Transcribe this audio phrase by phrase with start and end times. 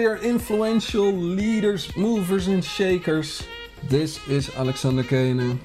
[0.00, 3.42] dear influential leaders, movers, and shakers.
[3.82, 5.60] This is Alexander Kane,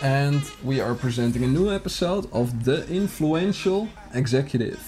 [0.00, 4.80] and we are presenting a new episode of The Influential Executive.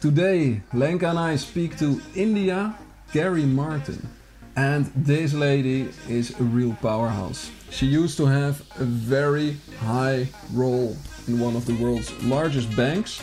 [0.00, 2.74] Today, Lenka and I speak to India
[3.12, 4.08] Gary Martin.
[4.56, 7.52] And this lady is a real powerhouse.
[7.70, 10.96] She used to have a very high role
[11.28, 13.22] in one of the world's largest banks.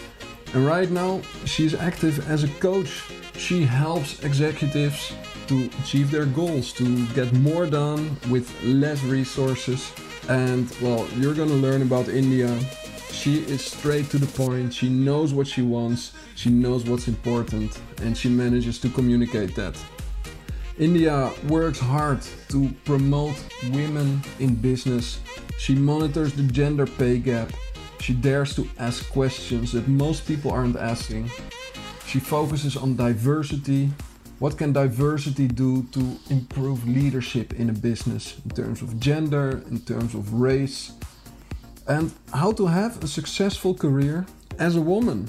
[0.53, 3.03] And right now, she's active as a coach.
[3.37, 5.13] She helps executives
[5.47, 9.91] to achieve their goals, to get more done with less resources.
[10.29, 12.57] And well, you're gonna learn about India.
[13.11, 14.73] She is straight to the point.
[14.73, 19.77] She knows what she wants, she knows what's important, and she manages to communicate that.
[20.79, 22.19] India works hard
[22.49, 23.35] to promote
[23.71, 25.19] women in business.
[25.57, 27.51] She monitors the gender pay gap.
[27.99, 31.29] She dares to ask questions that most people aren't asking.
[32.13, 33.89] She focuses on diversity.
[34.37, 39.79] What can diversity do to improve leadership in a business in terms of gender, in
[39.79, 40.91] terms of race,
[41.87, 44.27] and how to have a successful career
[44.59, 45.27] as a woman?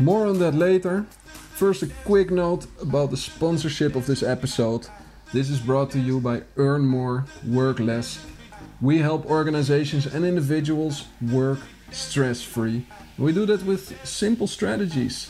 [0.00, 1.06] More on that later.
[1.54, 4.88] First, a quick note about the sponsorship of this episode.
[5.32, 8.18] This is brought to you by Earn More, Work Less.
[8.80, 12.86] We help organizations and individuals work stress free.
[13.18, 15.26] We do that with simple strategies.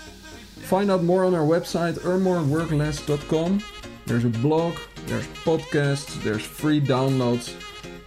[0.66, 3.62] Find out more on our website earnmoreworkless.com.
[4.06, 7.54] There's a blog, there's podcasts, there's free downloads,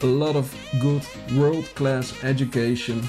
[0.01, 1.03] a lot of good
[1.37, 3.07] world class education.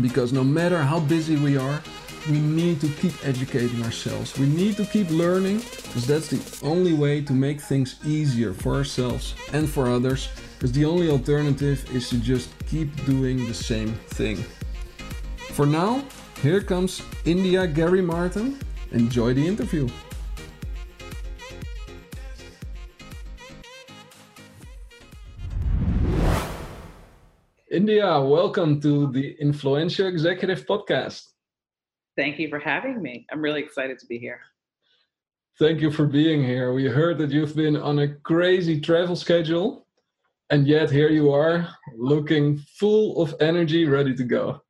[0.00, 1.82] Because no matter how busy we are,
[2.30, 4.36] we need to keep educating ourselves.
[4.38, 8.74] We need to keep learning because that's the only way to make things easier for
[8.74, 10.28] ourselves and for others.
[10.56, 14.36] Because the only alternative is to just keep doing the same thing.
[15.52, 16.02] For now,
[16.42, 18.58] here comes India Gary Martin.
[18.92, 19.86] Enjoy the interview.
[27.70, 31.22] India, welcome to the Influential Executive Podcast.
[32.16, 33.26] Thank you for having me.
[33.30, 34.40] I'm really excited to be here.
[35.58, 36.72] Thank you for being here.
[36.72, 39.85] We heard that you've been on a crazy travel schedule,
[40.50, 44.62] and yet here you are looking full of energy, ready to go.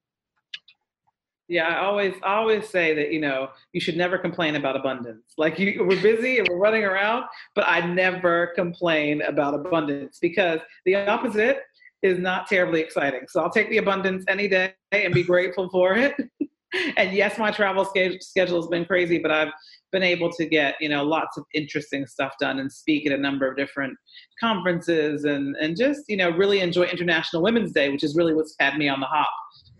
[1.48, 5.34] Yeah, I always I always say that, you know, you should never complain about abundance.
[5.38, 10.58] Like you we're busy and we're running around, but I never complain about abundance because
[10.86, 11.58] the opposite
[12.02, 13.26] is not terribly exciting.
[13.28, 16.14] So I'll take the abundance any day and be grateful for it.
[16.96, 19.52] and yes, my travel schedule has been crazy, but I've
[19.92, 23.20] been able to get you know lots of interesting stuff done and speak at a
[23.20, 23.96] number of different
[24.40, 28.54] conferences and and just you know really enjoy International Women's Day, which is really what's
[28.58, 29.28] had me on the hop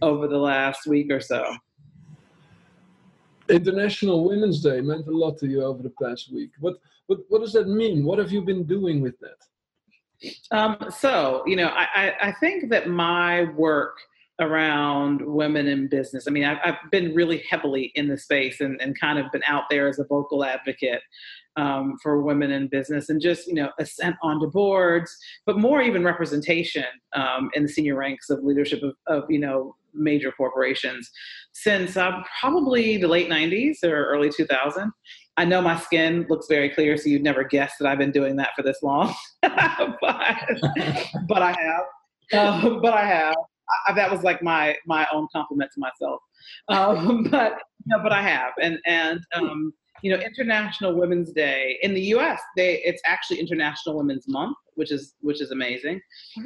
[0.03, 1.57] over the last week or so.
[3.49, 6.51] International Women's Day meant a lot to you over the past week.
[6.61, 8.05] What what what does that mean?
[8.05, 9.37] What have you been doing with that?
[10.51, 13.99] Um, so you know, I, I think that my work
[14.41, 16.27] around women in business.
[16.29, 19.43] I mean, I've, I've been really heavily in the space and, and kind of been
[19.47, 21.01] out there as a vocal advocate
[21.57, 26.05] um, for women in business and just, you know, ascent onto boards, but more even
[26.05, 31.11] representation um, in the senior ranks of leadership of, of you know, major corporations
[31.53, 34.93] since uh, probably the late 90s or early 2000.
[35.39, 38.37] I know my skin looks very clear, so you'd never guess that I've been doing
[38.37, 40.37] that for this long, but,
[41.29, 41.85] but I have.
[42.33, 43.37] Um, but I have.
[43.89, 46.21] I, that was like my my own compliment to myself.
[46.69, 49.73] Um, but no, but I have, and and um,
[50.03, 52.41] you know, International Women's Day in the U.S.
[52.57, 56.01] They it's actually International Women's Month, which is which is amazing.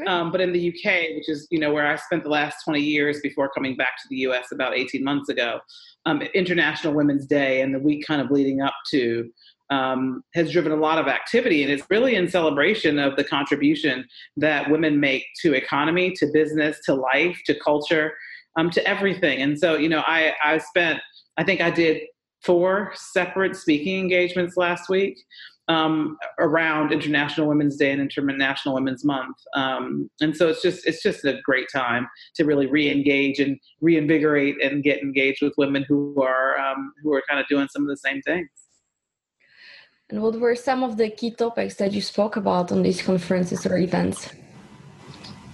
[0.06, 2.80] Um, but in the U.K., which is you know where I spent the last 20
[2.80, 4.52] years before coming back to the U.S.
[4.52, 5.60] about 18 months ago,
[6.06, 9.30] um, International Women's Day and the week kind of leading up to
[9.70, 14.04] um, has driven a lot of activity and it's really in celebration of the contribution
[14.36, 18.12] that women make to economy to business to life to culture
[18.58, 21.00] um, to everything and so you know i i spent
[21.36, 22.02] i think i did
[22.42, 25.16] four separate speaking engagements last week
[25.70, 31.00] um, around International Women's Day and International Women's Month, um, and so it's just it's
[31.00, 36.20] just a great time to really re-engage and reinvigorate and get engaged with women who
[36.20, 38.48] are um, who are kind of doing some of the same things.
[40.10, 43.64] And what were some of the key topics that you spoke about on these conferences
[43.64, 44.28] or events?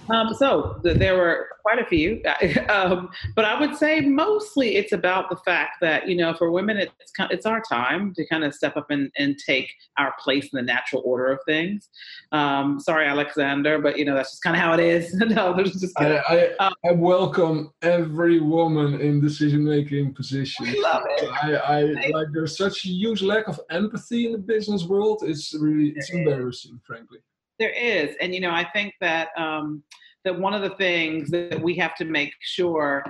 [0.09, 2.21] Um, so th- there were quite a few,
[2.69, 6.77] um, but I would say mostly it's about the fact that you know for women
[6.77, 10.57] it's it's our time to kind of step up and, and take our place in
[10.57, 11.89] the natural order of things.
[12.31, 15.13] Um, sorry, Alexander, but you know that's just kind of how it is.
[15.15, 20.69] no, there's just I, I, um, I, welcome every woman in decision making positions.
[20.69, 21.29] I love it.
[21.43, 21.81] I, I
[22.11, 25.23] like there's such a huge lack of empathy in the business world.
[25.25, 27.19] It's really it's embarrassing, frankly.
[27.59, 29.83] There is, and you know, I think that um,
[30.23, 33.03] that one of the things that we have to make sure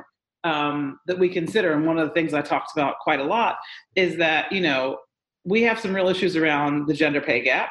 [0.43, 3.57] um, that we consider, and one of the things I talked about quite a lot,
[3.95, 4.99] is that you know
[5.45, 7.69] we have some real issues around the gender pay gap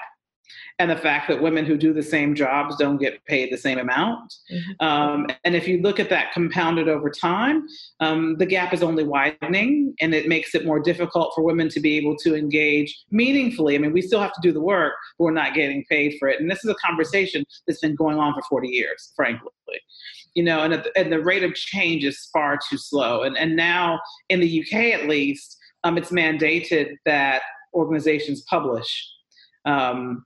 [0.79, 3.79] and the fact that women who do the same jobs don't get paid the same
[3.79, 4.35] amount.
[4.53, 4.87] Mm-hmm.
[4.87, 7.67] Um, and if you look at that compounded over time,
[8.01, 11.81] um, the gap is only widening and it makes it more difficult for women to
[11.81, 13.75] be able to engage meaningfully.
[13.75, 16.29] I mean, we still have to do the work, but we're not getting paid for
[16.29, 16.41] it.
[16.41, 19.51] And this is a conversation that's been going on for 40 years, frankly.
[20.35, 23.23] You know, and, and the rate of change is far too slow.
[23.23, 27.41] And, and now, in the UK at least, um, it's mandated that
[27.73, 29.11] organizations publish
[29.65, 30.25] um,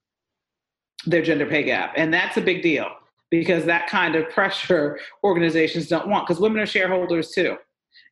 [1.06, 1.92] their gender pay gap.
[1.96, 2.88] And that's a big deal
[3.30, 7.56] because that kind of pressure organizations don't want because women are shareholders too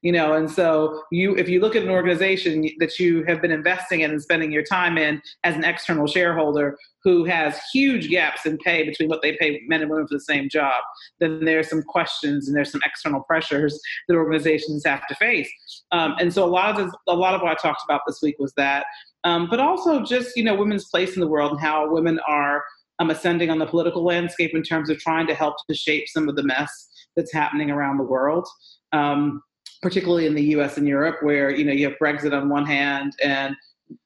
[0.02, 0.34] you know?
[0.34, 4.10] And so you if you look at an organization that you have been investing in
[4.10, 8.84] and spending your time in as an external shareholder who has huge gaps in pay
[8.84, 10.82] between what they pay men and women for the same job
[11.20, 15.50] then there's some questions and there's some external pressures that organizations have to face.
[15.92, 18.20] Um, and so a lot of this, a lot of what i talked about this
[18.22, 18.86] week was that.
[19.24, 22.62] Um, but also just you know women's place in the world and how women are
[22.98, 26.28] um, ascending on the political landscape in terms of trying to help to shape some
[26.28, 28.46] of the mess that's happening around the world,
[28.92, 29.42] um,
[29.82, 30.76] particularly in the U.S.
[30.76, 33.54] and Europe, where you know you have Brexit on one hand and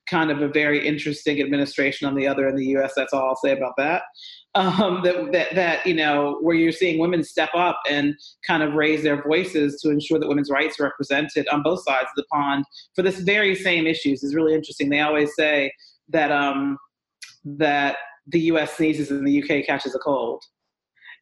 [0.09, 2.93] kind of a very interesting administration on the other in the U.S.
[2.97, 4.03] That's all I'll say about that.
[4.55, 8.15] Um, that, that that you know where you're seeing women step up and
[8.47, 12.09] kind of raise their voices to ensure that women's rights are represented on both sides
[12.11, 14.91] of the pond for this very same issues is really interesting.
[14.91, 15.73] They always say
[16.11, 16.77] that um,
[17.45, 17.97] that
[18.27, 18.77] the U.S.
[18.77, 20.43] sneezes and the UK catches a cold.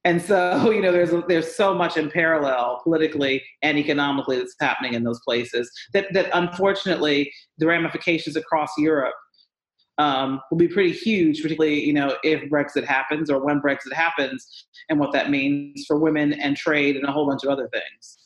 [0.04, 4.94] And so, you know, there's there's so much in parallel politically and economically that's happening
[4.94, 9.14] in those places that that unfortunately the ramifications across Europe
[9.98, 14.66] um, will be pretty huge, particularly you know if Brexit happens or when Brexit happens,
[14.88, 18.18] and what that means for women and trade and a whole bunch of other things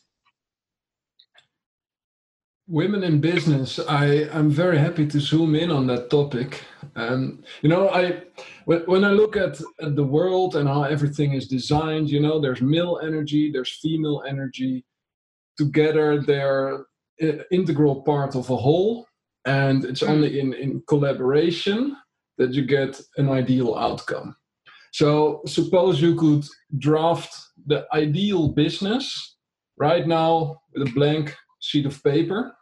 [2.67, 6.63] women in business i i'm very happy to zoom in on that topic.
[6.97, 8.23] And you know i
[8.65, 12.41] when, when i look at, at the world and how everything is designed you know
[12.41, 14.85] there's male energy there's female energy
[15.57, 16.21] together.
[16.21, 16.87] They're
[17.51, 19.07] integral part of a whole
[19.45, 20.11] and it's hmm.
[20.11, 21.97] only in in collaboration
[22.39, 24.35] that you get an ideal outcome.
[24.93, 26.45] So suppose you could
[26.79, 27.33] draft
[27.67, 29.37] the ideal business
[29.77, 32.55] right now with a blank sheet of paper.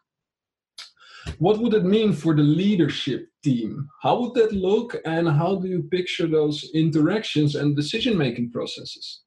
[1.39, 3.89] What would it mean for the leadership team?
[4.03, 9.23] How would that look, and how do you picture those interactions and decision making processes?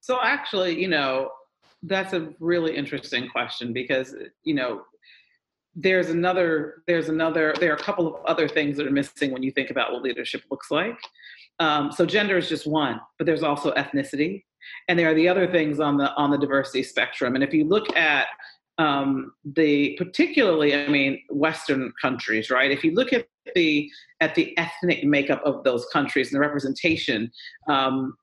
[0.00, 1.30] So, actually, you know,
[1.82, 4.82] that's a really interesting question because, you know,
[5.74, 9.42] there's another there's another there are a couple of other things that are missing when
[9.42, 10.98] you think about what leadership looks like
[11.60, 14.42] um, so gender is just one but there's also ethnicity
[14.88, 17.64] and there are the other things on the on the diversity spectrum and if you
[17.64, 18.26] look at
[18.80, 22.70] um, the particularly, I mean, Western countries, right?
[22.70, 23.90] If you look at the
[24.20, 27.30] at the ethnic makeup of those countries and the representation,
[27.68, 28.16] um,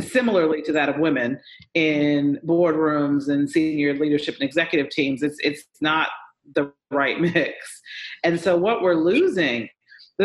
[0.00, 1.40] similarly to that of women
[1.72, 6.08] in boardrooms and senior leadership and executive teams, it's it's not
[6.54, 7.80] the right mix.
[8.22, 9.70] And so what we're losing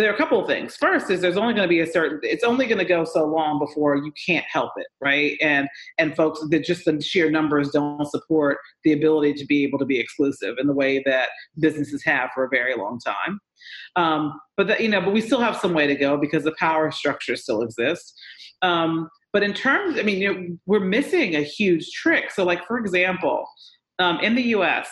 [0.01, 0.75] there are a couple of things.
[0.75, 3.25] First is there's only going to be a certain it's only going to go so
[3.25, 5.37] long before you can't help it, right?
[5.41, 9.79] And and folks that just the sheer numbers don't support the ability to be able
[9.79, 13.39] to be exclusive in the way that businesses have for a very long time.
[13.95, 16.55] Um, but that you know, but we still have some way to go because the
[16.59, 18.13] power structure still exists.
[18.61, 22.31] Um, but in terms, I mean, you know, we're missing a huge trick.
[22.31, 23.45] So, like for example,
[23.99, 24.89] um, in the U.S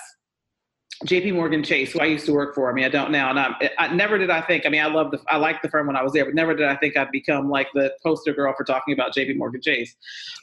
[1.04, 2.70] JP Morgan Chase, who I used to work for.
[2.70, 4.66] I mean, I don't now, and I, I never did I think.
[4.66, 6.56] I mean, I love the, I liked the firm when I was there, but never
[6.56, 9.94] did I think I'd become like the poster girl for talking about JP Morgan Chase.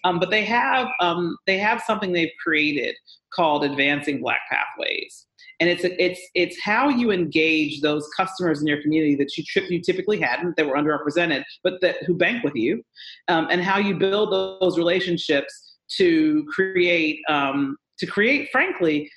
[0.05, 2.95] Um, but they have, um, they have something they've created
[3.33, 5.27] called Advancing Black Pathways,
[5.59, 9.81] and it's it's it's how you engage those customers in your community that you you
[9.81, 12.83] typically hadn't that were underrepresented, but that who bank with you,
[13.29, 19.09] um, and how you build those relationships to create um, to create, frankly,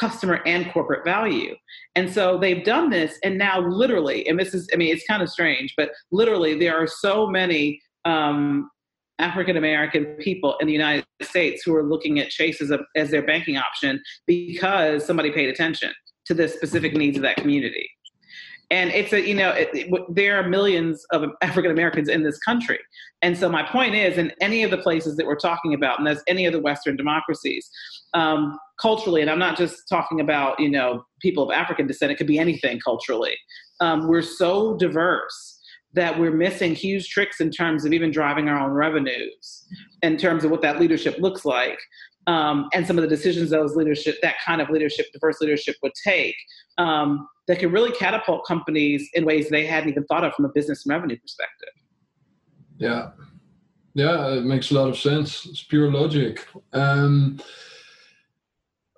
[0.00, 1.54] customer and corporate value.
[1.94, 5.22] And so they've done this, and now literally, and this is, I mean, it's kind
[5.22, 8.70] of strange, but literally, there are so many um,
[9.18, 13.10] African American people in the United States who are looking at Chase as, a, as
[13.10, 15.92] their banking option because somebody paid attention
[16.24, 17.90] to the specific needs of that community.
[18.70, 22.38] And it's a, you know, it, it, there are millions of African Americans in this
[22.38, 22.78] country.
[23.20, 26.06] And so my point is, in any of the places that we're talking about, and
[26.06, 27.68] that's any of the Western democracies,
[28.14, 32.16] um, culturally, and I'm not just talking about, you know, people of African descent, it
[32.16, 33.36] could be anything culturally.
[33.80, 35.58] Um, we're so diverse
[35.92, 39.66] that we're missing huge tricks in terms of even driving our own revenues,
[40.02, 41.78] in terms of what that leadership looks like,
[42.26, 45.92] um, and some of the decisions those leadership, that kind of leadership, diverse leadership would
[46.04, 46.34] take,
[46.78, 50.50] um, that could really catapult companies in ways they hadn't even thought of from a
[50.50, 51.68] business and revenue perspective.
[52.78, 53.10] Yeah,
[53.94, 55.46] yeah, it makes a lot of sense.
[55.46, 56.46] It's pure logic.
[56.72, 57.40] Um,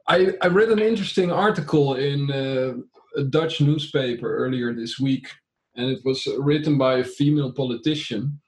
[0.07, 2.75] I, I read an interesting article in uh,
[3.21, 5.29] a Dutch newspaper earlier this week
[5.76, 8.41] and it was written by a female politician.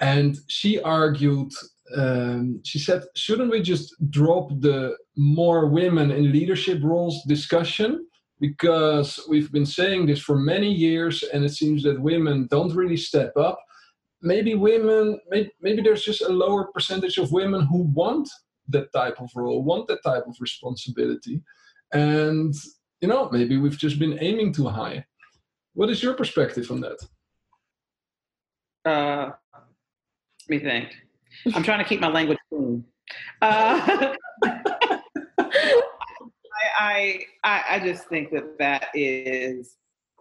[0.00, 1.52] And she argued,
[1.94, 8.06] um, she said, shouldn't we just drop the more women in leadership roles discussion?
[8.40, 12.96] Because we've been saying this for many years, and it seems that women don't really
[12.96, 13.58] step up.
[14.20, 18.28] Maybe women, maybe, maybe there's just a lower percentage of women who want
[18.68, 21.42] that type of role, want that type of responsibility.
[21.92, 22.54] And,
[23.00, 25.04] you know, maybe we've just been aiming too high.
[25.74, 26.98] What is your perspective on that?
[28.84, 29.30] Uh,
[30.48, 31.05] me think.
[31.54, 32.84] I'm trying to keep my language clean.
[33.40, 34.14] Uh,
[36.78, 39.76] I, I, I just think that that is,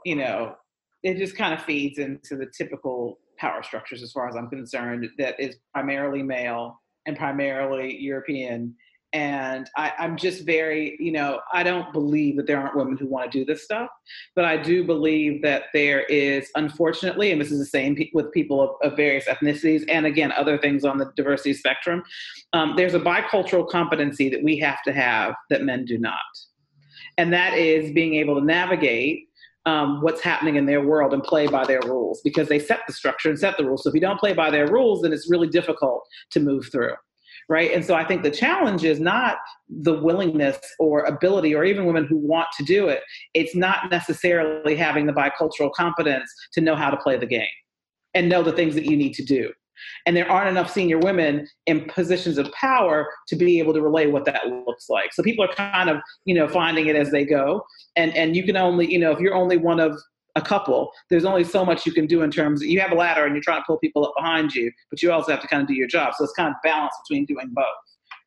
[0.06, 0.56] you know,
[1.04, 5.08] it just kind of feeds into the typical power structures as far as I'm concerned
[5.18, 8.76] that is primarily male and primarily European
[9.16, 13.08] and I, am just very, you know, I don't believe that there aren't women who
[13.08, 13.88] want to do this stuff,
[14.36, 18.60] but I do believe that there is, unfortunately, and this is the same with people
[18.62, 22.04] of, of various ethnicities, and again, other things on the diversity spectrum.
[22.52, 26.20] Um, there's a bicultural competency that we have to have that men do not,
[27.18, 29.30] and that is being able to navigate
[29.66, 32.92] um, what's happening in their world and play by their rules because they set the
[32.92, 33.84] structure and set the rules.
[33.84, 36.96] So if you don't play by their rules, then it's really difficult to move through
[37.50, 37.72] right?
[37.72, 39.38] And so I think the challenge is not
[39.70, 43.02] the willingness or ability, or even women who want to do it.
[43.34, 47.48] It's not necessarily having the bicultural competence to know how to play the game
[48.14, 49.52] and know the things that you need to do.
[50.06, 54.08] And there aren't enough senior women in positions of power to be able to relay
[54.08, 55.14] what that looks like.
[55.14, 57.66] So people are kind of, you know, finding it as they go.
[57.96, 60.00] And and you can only, you know, if you're only one of
[60.36, 63.26] a couple, there's only so much you can do in terms you have a ladder
[63.26, 65.62] and you're trying to pull people up behind you, but you also have to kind
[65.62, 66.14] of do your job.
[66.16, 67.66] So it's kind of balance between doing both,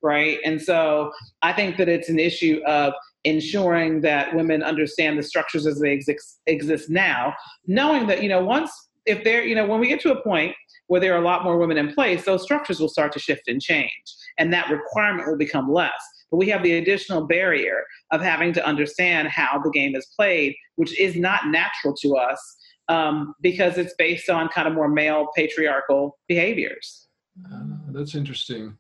[0.03, 0.39] right?
[0.45, 1.13] And so
[1.43, 5.93] I think that it's an issue of ensuring that women understand the structures as they
[5.93, 7.35] exist, exist now,
[7.67, 8.71] knowing that, you know, once,
[9.05, 10.55] if they're, you know, when we get to a point
[10.87, 13.49] where there are a lot more women in place, those structures will start to shift
[13.49, 13.91] and change.
[14.39, 15.93] And that requirement will become less.
[16.31, 20.55] But we have the additional barrier of having to understand how the game is played,
[20.77, 22.57] which is not natural to us
[22.89, 27.09] um, because it's based on kind of more male patriarchal behaviors.
[27.53, 28.77] Uh, that's interesting.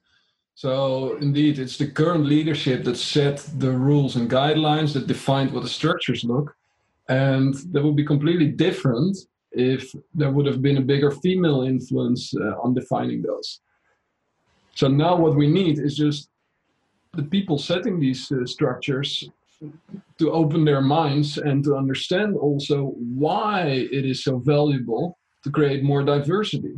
[0.54, 5.62] So indeed, it's the current leadership that set the rules and guidelines that defined what
[5.62, 6.54] the structures look,
[7.08, 9.16] and that would be completely different
[9.52, 13.60] if there would have been a bigger female influence uh, on defining those.
[14.74, 16.28] So now what we need is just
[17.18, 19.28] the people setting these uh, structures
[20.20, 22.78] to open their minds and to understand also
[23.24, 23.62] why
[23.98, 26.74] it is so valuable to create more diversity.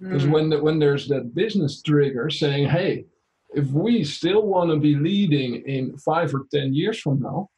[0.00, 0.32] Because mm.
[0.34, 2.92] when the, when there's that business trigger saying, "Hey,
[3.60, 7.48] if we still want to be leading in five or ten years from now,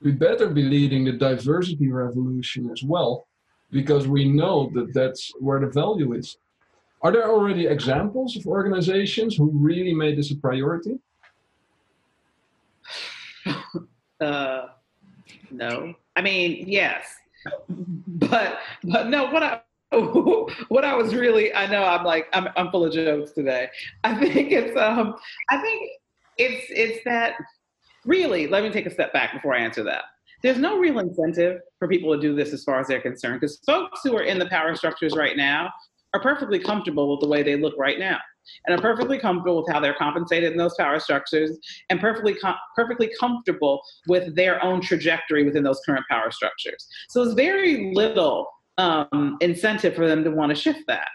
[0.00, 3.12] we better be leading the diversity revolution as well,
[3.70, 6.28] because we know that that's where the value is."
[7.04, 10.94] Are there already examples of organizations who really made this a priority?
[14.22, 14.68] Uh,
[15.50, 15.94] no.
[16.16, 17.06] I mean, yes,
[17.68, 19.26] but but no.
[19.26, 19.60] What I
[20.68, 23.68] what I was really I know I'm like I'm I'm full of jokes today.
[24.04, 25.14] I think it's um
[25.50, 25.90] I think
[26.38, 27.34] it's it's that
[28.04, 28.46] really.
[28.46, 30.04] Let me take a step back before I answer that.
[30.42, 33.60] There's no real incentive for people to do this as far as they're concerned because
[33.66, 35.70] folks who are in the power structures right now
[36.14, 38.18] are perfectly comfortable with the way they look right now
[38.66, 41.58] and are perfectly comfortable with how they're compensated in those power structures
[41.90, 46.86] and perfectly com- perfectly comfortable with their own trajectory within those current power structures.
[47.08, 51.08] So there's very little um, incentive for them to want to shift that,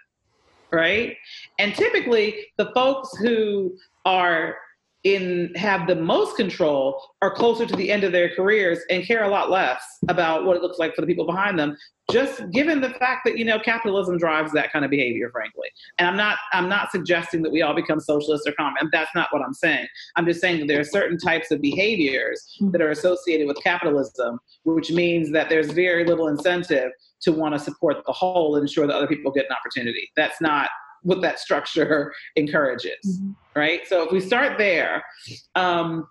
[0.72, 1.16] right?
[1.60, 4.56] And typically, the folks who are
[5.04, 9.24] in have the most control are closer to the end of their careers and care
[9.24, 11.78] a lot less about what it looks like for the people behind them
[12.12, 15.68] just given the fact that you know capitalism drives that kind of behavior frankly.
[16.00, 19.28] And i'm not i'm not suggesting that we all become socialists or common that's not
[19.32, 19.88] what i'm saying.
[20.16, 22.72] I'm just saying that there are certain types of behaviors hmm.
[22.72, 27.60] that are associated with capitalism which means that there's very little incentive to want to
[27.60, 30.10] support the whole and ensure that other people get an opportunity.
[30.16, 30.70] That's not
[31.04, 33.32] what that structure encourages, mm-hmm.
[33.56, 33.82] right?
[33.88, 35.04] So if we start there,
[35.56, 36.08] um,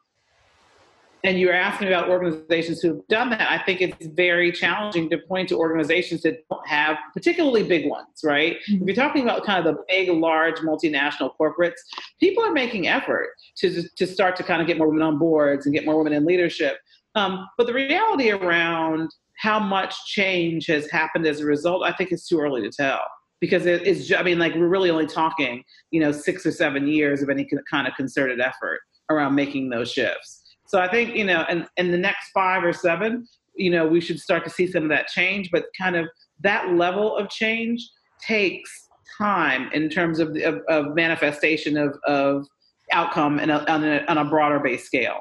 [1.26, 5.48] and you're asking about organizations who've done that, I think it's very challenging to point
[5.48, 8.58] to organizations that don't have particularly big ones, right?
[8.70, 8.82] Mm-hmm.
[8.82, 11.74] If you're talking about kind of the big, large multinational corporates,
[12.20, 15.66] people are making effort to, to start to kind of get more women on boards
[15.66, 16.78] and get more women in leadership.
[17.16, 22.12] Um, but the reality around how much change has happened as a result, I think
[22.12, 23.00] is too early to tell
[23.40, 26.86] because it is i mean like we're really only talking you know six or seven
[26.86, 30.42] years of any kind of concerted effort around making those shifts.
[30.66, 34.00] So i think you know and in the next five or seven you know we
[34.00, 36.06] should start to see some of that change but kind of
[36.40, 37.88] that level of change
[38.20, 38.70] takes
[39.18, 42.46] time in terms of, of, of manifestation of, of
[42.92, 45.20] outcome and on, a, on a broader base scale.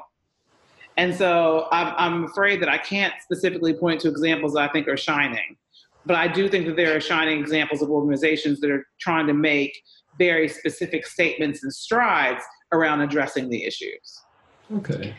[0.96, 4.96] And so I'm, I'm afraid that i can't specifically point to examples i think are
[4.96, 5.56] shining
[6.06, 9.34] but I do think that there are shining examples of organizations that are trying to
[9.34, 9.76] make
[10.18, 14.22] very specific statements and strides around addressing the issues.
[14.72, 15.14] Okay.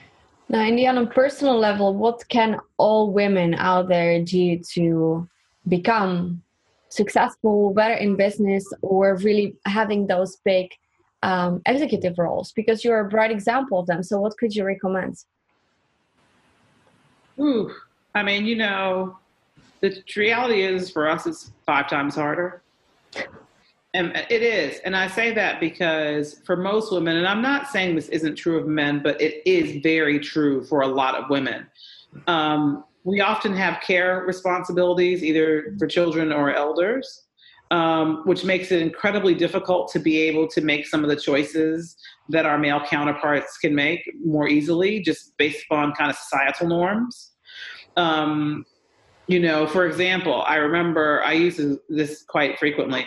[0.50, 5.28] Now, Indy, on a personal level, what can all women out there do to
[5.68, 6.42] become
[6.90, 10.72] successful, whether in business or really having those big
[11.22, 12.54] um, executive roles?
[12.54, 14.04] Because you're a bright example of them.
[14.04, 15.18] So, what could you recommend?
[17.40, 17.72] Ooh,
[18.16, 19.18] I mean, you know,
[19.82, 22.62] the reality is for us it's five times harder.
[23.94, 24.80] And it is.
[24.86, 28.58] And i say that because for most women and i'm not saying this isn't true
[28.60, 31.68] of men but it is very true for a lot of women.
[32.28, 37.28] Um, we often have care responsibilities either for children or elders
[37.72, 41.98] um, which makes it incredibly difficult to be able to make some of the choices
[42.30, 47.32] that our male counterparts can make more easily just based upon kind of societal norms.
[47.98, 48.66] Um,
[49.28, 53.06] you know, for example, I remember I use this quite frequently.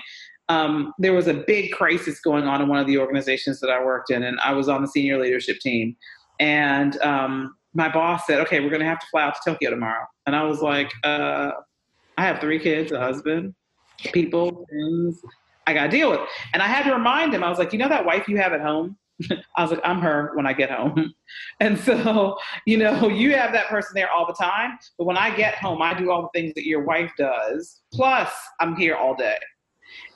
[0.48, 3.82] Um, there was a big crisis going on in one of the organizations that I
[3.82, 5.96] worked in, and I was on the senior leadership team.
[6.38, 9.70] And um, my boss said, "Okay, we're going to have to fly out to Tokyo
[9.70, 11.52] tomorrow." And I was like, uh,
[12.18, 13.54] "I have three kids, a husband,
[14.12, 15.20] people, things
[15.66, 16.20] I got to deal with."
[16.52, 17.44] And I had to remind him.
[17.44, 18.96] I was like, "You know that wife you have at home?
[19.56, 21.14] I was like, I'm her when I get home.
[21.60, 24.78] And so, you know, you have that person there all the time.
[24.98, 27.82] But when I get home, I do all the things that your wife does.
[27.92, 29.38] Plus, I'm here all day.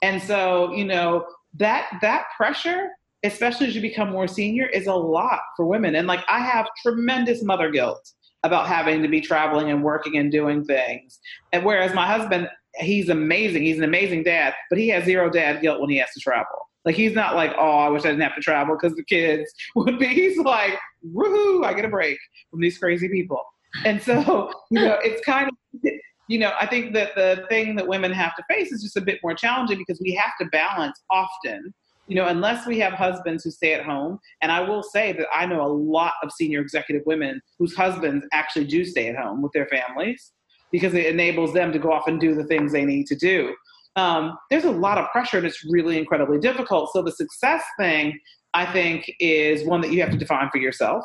[0.01, 1.25] And so, you know,
[1.57, 2.89] that that pressure,
[3.23, 5.95] especially as you become more senior, is a lot for women.
[5.95, 8.11] And like I have tremendous mother guilt
[8.43, 11.19] about having to be traveling and working and doing things.
[11.53, 13.63] And whereas my husband, he's amazing.
[13.63, 16.64] He's an amazing dad, but he has zero dad guilt when he has to travel.
[16.85, 19.51] Like he's not like, oh, I wish I didn't have to travel because the kids
[19.75, 20.07] would be.
[20.07, 20.77] He's like,
[21.13, 22.17] woohoo, I get a break
[22.51, 23.41] from these crazy people.
[23.83, 25.91] And so, you know, it's kind of,
[26.27, 29.01] you know, I think that the thing that women have to face is just a
[29.01, 31.73] bit more challenging because we have to balance often,
[32.07, 34.19] you know, unless we have husbands who stay at home.
[34.41, 38.25] And I will say that I know a lot of senior executive women whose husbands
[38.31, 40.31] actually do stay at home with their families
[40.71, 43.55] because it enables them to go off and do the things they need to do
[43.95, 46.91] um, there's a lot of pressure and it's really incredibly difficult.
[46.91, 48.19] So the success thing,
[48.53, 51.03] I think, is one that you have to define for yourself.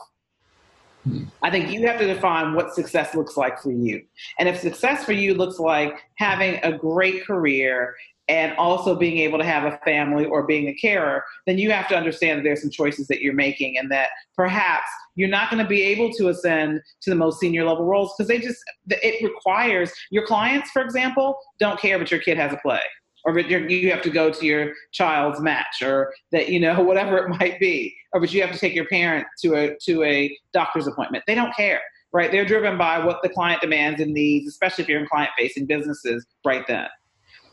[1.04, 1.24] Hmm.
[1.42, 4.02] I think you have to define what success looks like for you.
[4.38, 7.94] And if success for you looks like having a great career
[8.30, 11.88] and also being able to have a family or being a carer, then you have
[11.88, 15.60] to understand that there's some choices that you're making and that perhaps you're not going
[15.60, 19.20] to be able to ascend to the most senior level roles because they just, it
[19.24, 22.80] requires your clients, for example, don't care but your kid has a play
[23.24, 27.18] or but you have to go to your child's match or that you know whatever
[27.18, 30.34] it might be or but you have to take your parent to a to a
[30.54, 31.24] doctor's appointment.
[31.26, 31.80] They don't care
[32.12, 32.32] right?
[32.32, 35.66] They're driven by what the client demands and needs especially if you're in client facing
[35.66, 36.86] businesses right then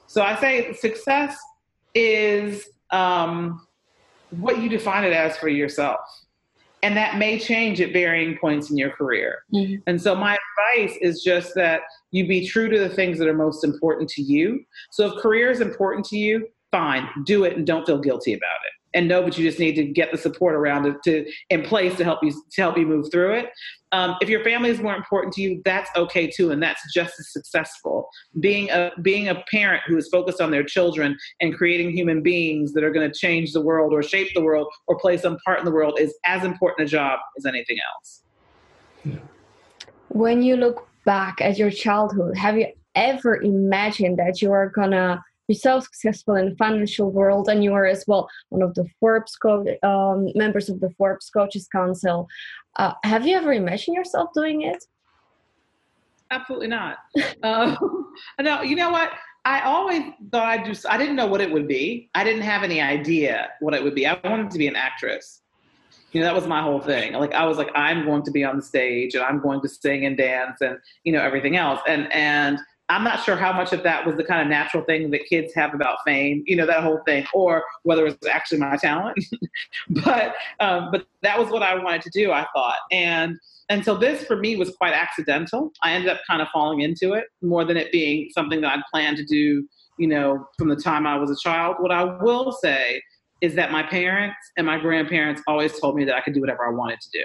[0.08, 1.38] so I say success
[1.94, 3.68] is um,
[4.32, 6.00] what you define it as for yourself.
[6.84, 9.40] And that may change at varying points in your career.
[9.54, 9.82] Mm-hmm.
[9.88, 10.38] And so, my
[10.76, 14.22] advice is just that you be true to the things that are most important to
[14.22, 14.64] you.
[14.92, 18.60] So, if career is important to you, fine, do it and don't feel guilty about
[18.66, 18.74] it.
[18.98, 21.96] and know that you just need to get the support around it to in place
[21.98, 23.50] to help you to help you move through it.
[23.94, 27.14] Um, if your family is more important to you, that's okay too, and that's just
[27.20, 28.10] as successful.
[28.40, 32.74] Being a being a parent who is focused on their children and creating human beings
[32.74, 35.60] that are going to change the world or shape the world or play some part
[35.60, 38.24] in the world is as important a job as anything else.
[39.06, 39.20] Yeah.
[40.10, 45.24] When you look back at your childhood, have you ever imagined that you are gonna
[45.54, 49.36] so successful in the financial world and you are as well one of the forbes
[49.36, 52.28] co- um, members of the forbes coaches council.
[52.78, 54.84] Uh, have you ever imagined yourself doing it?
[56.32, 56.98] Absolutely not.
[57.44, 57.78] Um,
[58.42, 59.12] no you know what?
[59.46, 62.10] I always thought i'd do i didn't know what it would be.
[62.14, 64.06] I didn't have any idea what it would be.
[64.06, 65.42] I wanted to be an actress.
[66.12, 67.14] You know that was my whole thing.
[67.14, 69.70] Like i was like i'm going to be on the stage and i'm going to
[69.70, 71.80] sing and dance and you know everything else.
[71.88, 75.12] And and I'm not sure how much of that was the kind of natural thing
[75.12, 78.60] that kids have about fame, you know, that whole thing, or whether it was actually
[78.60, 79.18] my talent.
[79.90, 82.32] but um, but that was what I wanted to do.
[82.32, 83.38] I thought, and
[83.70, 85.72] and so this for me was quite accidental.
[85.84, 88.84] I ended up kind of falling into it more than it being something that I'd
[88.92, 89.68] planned to do,
[90.00, 91.76] you know, from the time I was a child.
[91.80, 93.02] What I will say
[93.42, 96.66] is that my parents and my grandparents always told me that I could do whatever
[96.66, 97.24] I wanted to do.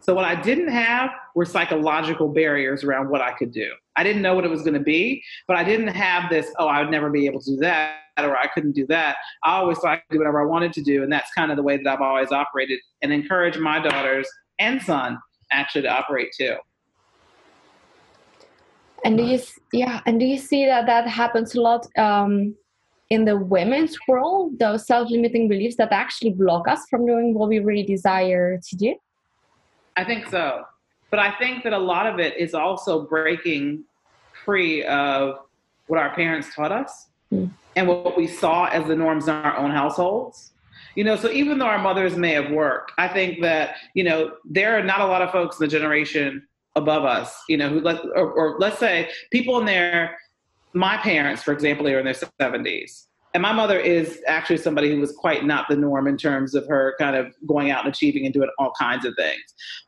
[0.00, 3.70] So what I didn't have were psychological barriers around what I could do.
[3.96, 6.68] I didn't know what it was going to be, but I didn't have this, oh,
[6.68, 9.16] I would never be able to do that or I couldn't do that.
[9.42, 11.02] I always thought I could do whatever I wanted to do.
[11.02, 14.28] And that's kind of the way that I've always operated and encourage my daughters
[14.58, 15.18] and son
[15.50, 16.56] actually to operate too.
[19.04, 19.40] And do you,
[19.72, 22.54] yeah, and do you see that that happens a lot um,
[23.10, 27.60] in the women's world, those self-limiting beliefs that actually block us from doing what we
[27.60, 28.96] really desire to do?
[29.96, 30.64] I think so.
[31.10, 33.84] But I think that a lot of it is also breaking
[34.44, 35.38] free of
[35.86, 37.50] what our parents taught us mm.
[37.76, 40.52] and what we saw as the norms in our own households.
[40.94, 44.32] You know, so even though our mothers may have worked, I think that, you know,
[44.44, 47.80] there are not a lot of folks in the generation above us, you know, who
[47.80, 50.16] let, or, or let's say people in their,
[50.72, 53.06] my parents, for example, are in their 70s
[53.36, 56.66] and my mother is actually somebody who was quite not the norm in terms of
[56.68, 59.42] her kind of going out and achieving and doing all kinds of things.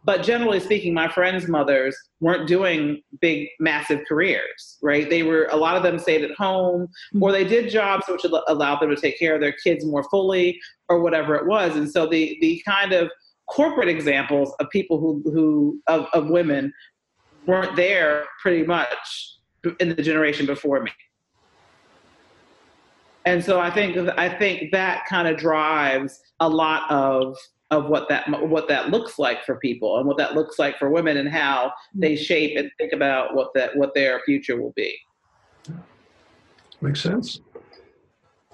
[0.04, 5.08] But generally speaking, my friends' mothers weren't doing big, massive careers, right?
[5.08, 7.22] They were, a lot of them stayed at home mm-hmm.
[7.22, 10.61] or they did jobs which allowed them to take care of their kids more fully
[10.90, 11.74] or whatever it was.
[11.74, 13.11] And so the, the kind of
[13.46, 16.70] corporate examples of people who, who of, of women
[17.46, 19.38] weren't there pretty much
[19.80, 20.92] in the generation before me
[23.24, 27.37] and so I think I think that kind of drives a lot of
[27.70, 30.90] of what that what that looks like for people and what that looks like for
[30.90, 34.96] women and how they shape and think about what that what their future will be.
[36.81, 37.40] Makes sense.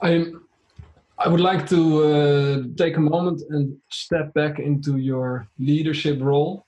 [0.03, 0.33] I
[1.19, 6.67] I would like to uh, take a moment and step back into your leadership role.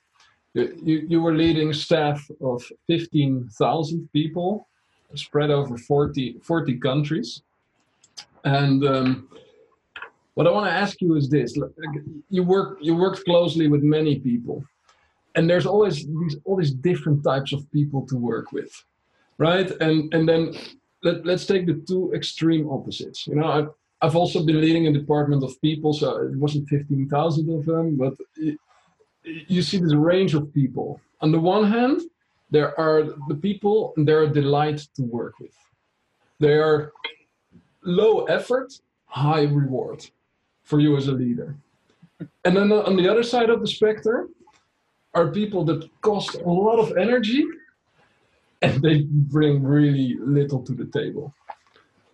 [0.53, 4.67] You, you were leading staff of 15,000 people
[5.15, 7.43] spread over 40, 40 countries.
[8.47, 9.27] And um,
[10.35, 11.49] what I want to ask you is this:
[12.35, 14.57] you work you work closely with many people,
[15.35, 18.71] and there's always these all these different types of people to work with,
[19.37, 19.69] right?
[19.85, 20.41] And and then
[21.05, 23.19] let, let's take the two extreme opposites.
[23.27, 23.69] You know, I've,
[24.03, 27.85] I've also been leading a department of people, so it wasn't fifteen thousand of them,
[28.03, 28.57] but it,
[29.55, 30.87] you see this range of people.
[31.19, 31.97] On the one hand,
[32.55, 35.57] there are the people, they're a delight to work with.
[36.39, 36.93] They are
[37.87, 40.05] low effort, high reward
[40.63, 41.55] for you as a leader.
[42.45, 44.33] And then on the other side of the spectrum
[45.13, 47.45] are people that cost a lot of energy
[48.61, 51.33] and they bring really little to the table.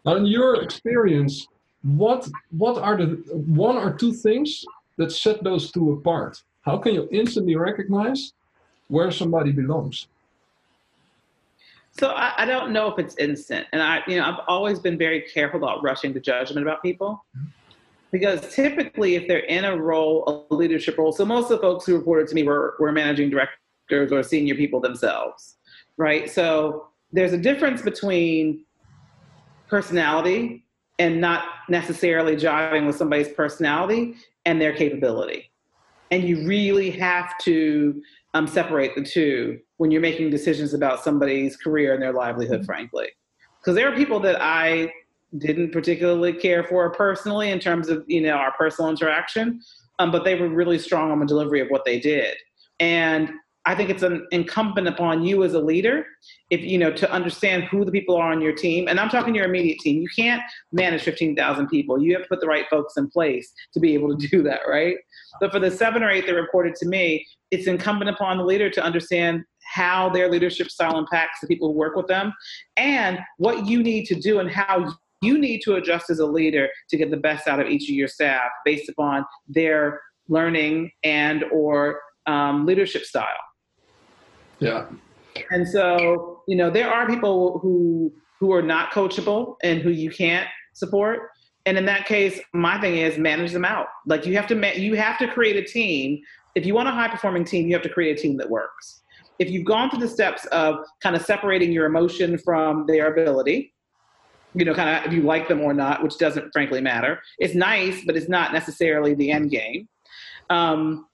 [0.06, 1.48] Now, in your experience,
[1.82, 4.66] what what are the one or two things
[4.98, 6.42] that set those two apart?
[6.62, 8.34] How can you instantly recognize
[8.88, 10.08] where somebody belongs?
[11.96, 14.98] So I, I, don't know if it's instant, and I, you know, I've always been
[14.98, 17.24] very careful about rushing to judgment about people,
[18.12, 21.86] because typically, if they're in a role, a leadership role, so most of the folks
[21.86, 25.58] who reported to me were were managing directors or senior people themselves,
[25.98, 26.32] right?
[26.32, 28.66] So there's a difference between
[29.68, 30.66] personality
[30.98, 35.52] and not necessarily jiving with somebody's personality and their capability,
[36.10, 38.02] and you really have to
[38.34, 42.66] um, separate the two when you're making decisions about somebody's career and their livelihood, mm-hmm.
[42.66, 43.08] frankly.
[43.60, 44.92] Because there are people that I
[45.38, 49.62] didn't particularly care for personally in terms of you know our personal interaction,
[50.00, 52.36] um, but they were really strong on the delivery of what they did.
[52.80, 53.32] And
[53.66, 56.06] I think it's an incumbent upon you as a leader,
[56.50, 58.90] if you know, to understand who the people are on your team.
[58.90, 60.02] And I'm talking your immediate team.
[60.02, 60.42] You can't
[60.74, 62.02] manage 15,000 people.
[62.02, 64.62] You have to put the right folks in place to be able to do that,
[64.68, 64.98] right?
[65.40, 68.70] But for the seven or eight that reported to me, it's incumbent upon the leader
[68.70, 72.34] to understand how their leadership style impacts the people who work with them
[72.76, 76.68] and what you need to do and how you need to adjust as a leader
[76.90, 81.46] to get the best out of each of your staff based upon their learning and
[81.54, 83.28] or um, leadership style
[84.64, 84.86] yeah.
[85.52, 90.12] And so, you know, there are people who who are not coachable and who you
[90.12, 91.30] can't support.
[91.66, 93.88] And in that case, my thing is manage them out.
[94.06, 96.20] Like you have to ma- you have to create a team.
[96.56, 99.02] If you want a high performing team, you have to create a team that works.
[99.40, 103.74] If you've gone through the steps of kind of separating your emotion from their ability,
[104.54, 107.22] you know, kind of if you like them or not, which doesn't frankly matter.
[107.40, 109.88] It's nice, but it's not necessarily the end game.
[110.50, 111.08] Um,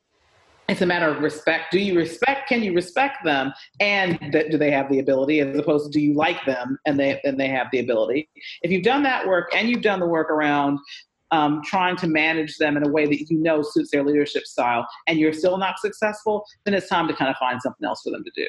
[0.70, 1.72] it's a matter of respect.
[1.72, 2.48] Do you respect?
[2.48, 3.52] Can you respect them?
[3.80, 5.40] And th- do they have the ability?
[5.40, 8.30] As opposed to do you like them and they and they have the ability?
[8.62, 10.80] If you've done that work and you've done the work around
[11.32, 14.88] um, trying to manage them in a way that you know suits their leadership style,
[15.08, 18.12] and you're still not successful, then it's time to kind of find something else for
[18.12, 18.48] them to do.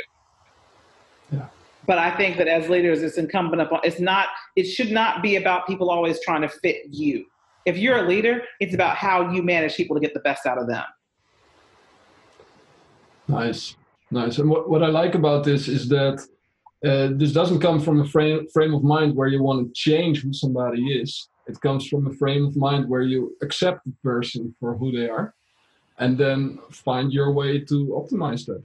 [1.33, 1.47] Yeah.
[1.87, 3.81] But I think that as leaders, it's incumbent upon.
[3.83, 4.29] It's not.
[4.57, 7.25] It should not be about people always trying to fit you.
[7.67, 10.59] If you're a leader, it's about how you manage people to get the best out
[10.59, 10.85] of them.
[13.31, 13.77] Nice,
[14.11, 14.39] nice.
[14.39, 16.27] And what, what I like about this is that
[16.85, 20.23] uh, this doesn't come from a frame frame of mind where you want to change
[20.23, 21.29] who somebody is.
[21.47, 25.09] It comes from a frame of mind where you accept the person for who they
[25.09, 25.35] are,
[25.99, 28.63] and then find your way to optimize that.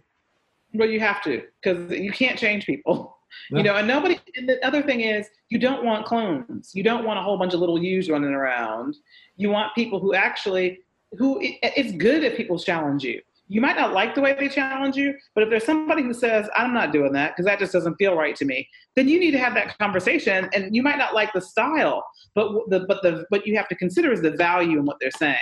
[0.74, 3.12] Well, you have to because you can't change people.
[3.50, 3.58] Yeah.
[3.58, 4.18] You know, and nobody.
[4.38, 6.72] And the other thing is, you don't want clones.
[6.74, 8.96] You don't want a whole bunch of little yous running around.
[9.36, 10.80] You want people who actually
[11.18, 11.42] who.
[11.42, 14.96] It, it's good if people challenge you you might not like the way they challenge
[14.96, 17.96] you, but if there's somebody who says, I'm not doing that because that just doesn't
[17.96, 20.50] feel right to me, then you need to have that conversation.
[20.54, 22.04] And you might not like the style,
[22.34, 25.12] but the but the what you have to consider is the value in what they're
[25.12, 25.38] saying.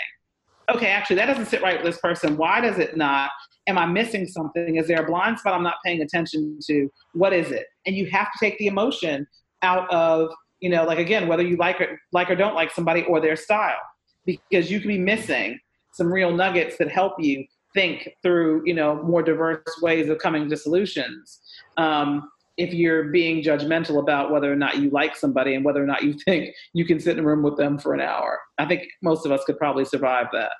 [0.73, 2.35] Okay, actually that doesn't sit right with this person.
[2.35, 3.31] Why does it not?
[3.67, 4.75] Am I missing something?
[4.75, 6.89] Is there a blind spot I'm not paying attention to?
[7.13, 7.65] What is it?
[7.85, 9.25] And you have to take the emotion
[9.61, 13.03] out of, you know, like again, whether you like or like or don't like somebody
[13.03, 13.79] or their style.
[14.25, 15.59] Because you can be missing
[15.93, 20.49] some real nuggets that help you think through you know more diverse ways of coming
[20.49, 21.39] to solutions.
[21.77, 25.87] Um, if you're being judgmental about whether or not you like somebody and whether or
[25.87, 28.65] not you think you can sit in a room with them for an hour i
[28.65, 30.51] think most of us could probably survive that.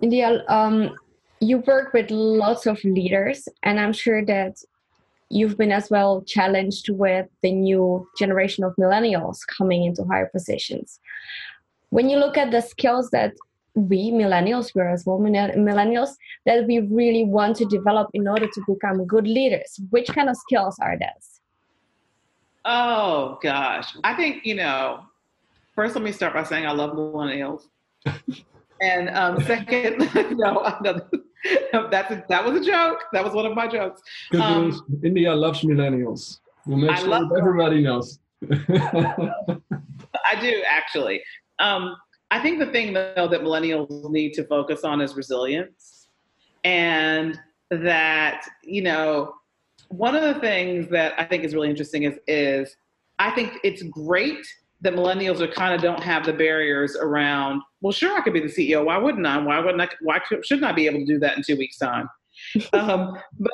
[0.00, 0.96] India um,
[1.40, 4.56] you work with lots of leaders and i'm sure that
[5.30, 11.00] you've been as well challenged with the new generation of millennials coming into higher positions.
[11.90, 13.32] When you look at the skills that
[13.74, 16.10] we millennials, we're as well millennials,
[16.46, 19.80] that we really want to develop in order to become good leaders?
[19.90, 21.40] Which kind of skills are those?
[22.64, 25.04] Oh gosh, I think you know.
[25.74, 27.62] First, let me start by saying I love millennials,
[28.80, 29.98] and um, second,
[30.38, 30.62] no,
[31.72, 33.04] no, that's a, that was a joke.
[33.12, 34.00] That was one of my jokes.
[34.40, 36.38] Um, India loves millennials.
[36.66, 38.18] We'll make sure everybody knows.
[38.50, 41.22] I do actually.
[41.58, 41.96] Um,
[42.34, 46.08] I think the thing though that millennials need to focus on is resilience,
[46.64, 47.38] and
[47.70, 49.34] that you know
[49.90, 52.76] one of the things that I think is really interesting is is
[53.20, 54.44] I think it's great
[54.80, 57.62] that millennials are kind of don't have the barriers around.
[57.80, 58.84] Well, sure, I could be the CEO.
[58.84, 59.38] Why wouldn't I?
[59.38, 59.88] Why wouldn't I?
[60.00, 62.08] Why shouldn't I be able to do that in two weeks' time?
[62.72, 63.52] um, but,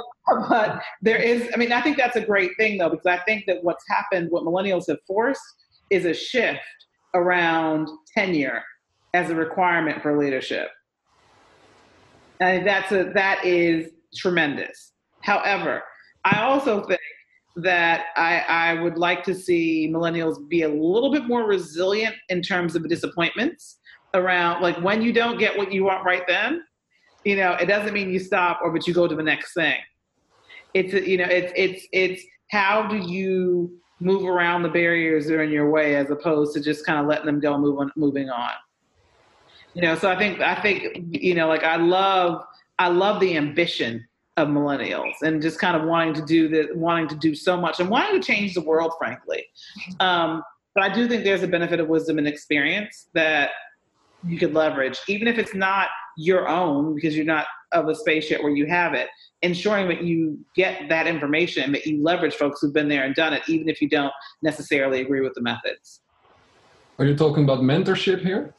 [0.48, 1.50] but there is.
[1.52, 4.30] I mean, I think that's a great thing though, because I think that what's happened,
[4.30, 5.42] what millennials have forced,
[5.90, 6.60] is a shift
[7.14, 8.62] around tenure
[9.14, 10.68] as a requirement for leadership.
[12.40, 14.92] And that's a, that is tremendous.
[15.22, 15.82] However,
[16.24, 17.00] I also think
[17.56, 22.42] that I, I would like to see millennials be a little bit more resilient in
[22.42, 23.78] terms of disappointments
[24.14, 26.62] around like when you don't get what you want right then,
[27.24, 29.76] you know, it doesn't mean you stop or but you go to the next thing.
[30.72, 35.42] It's you know, it's it's it's how do you move around the barriers that are
[35.42, 38.30] in your way as opposed to just kind of letting them go move on moving
[38.30, 38.52] on
[39.74, 42.42] you know so i think i think you know like i love
[42.78, 44.04] i love the ambition
[44.36, 47.80] of millennials and just kind of wanting to do the wanting to do so much
[47.80, 49.44] and wanting to change the world frankly.
[49.98, 50.42] Um,
[50.74, 53.50] but i do think there's a benefit of wisdom and experience that
[54.24, 58.30] you could leverage even if it's not your own because you're not of a space
[58.30, 59.08] yet where you have it
[59.42, 63.32] ensuring that you get that information that you leverage folks who've been there and done
[63.32, 66.00] it even if you don't necessarily agree with the methods.
[66.98, 68.54] Are you talking about mentorship here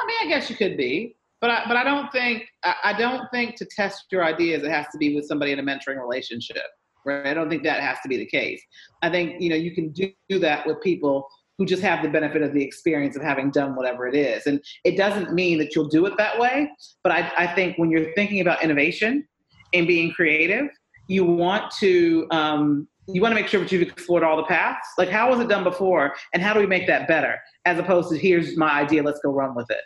[0.00, 1.16] I mean, I guess you could be.
[1.40, 4.70] but I, but I don't think I, I don't think to test your ideas it
[4.70, 6.62] has to be with somebody in a mentoring relationship,
[7.04, 7.26] right?
[7.26, 8.62] I don't think that has to be the case.
[9.02, 11.26] I think you know you can do, do that with people
[11.58, 14.60] who just have the benefit of the experience of having done whatever it is, and
[14.84, 16.70] it doesn't mean that you'll do it that way.
[17.02, 19.26] But I, I think when you're thinking about innovation
[19.74, 20.68] and being creative,
[21.08, 24.86] you want to um, you want to make sure that you've explored all the paths.
[24.98, 27.38] Like, how was it done before, and how do we make that better?
[27.64, 29.80] As opposed to here's my idea, let's go run with it.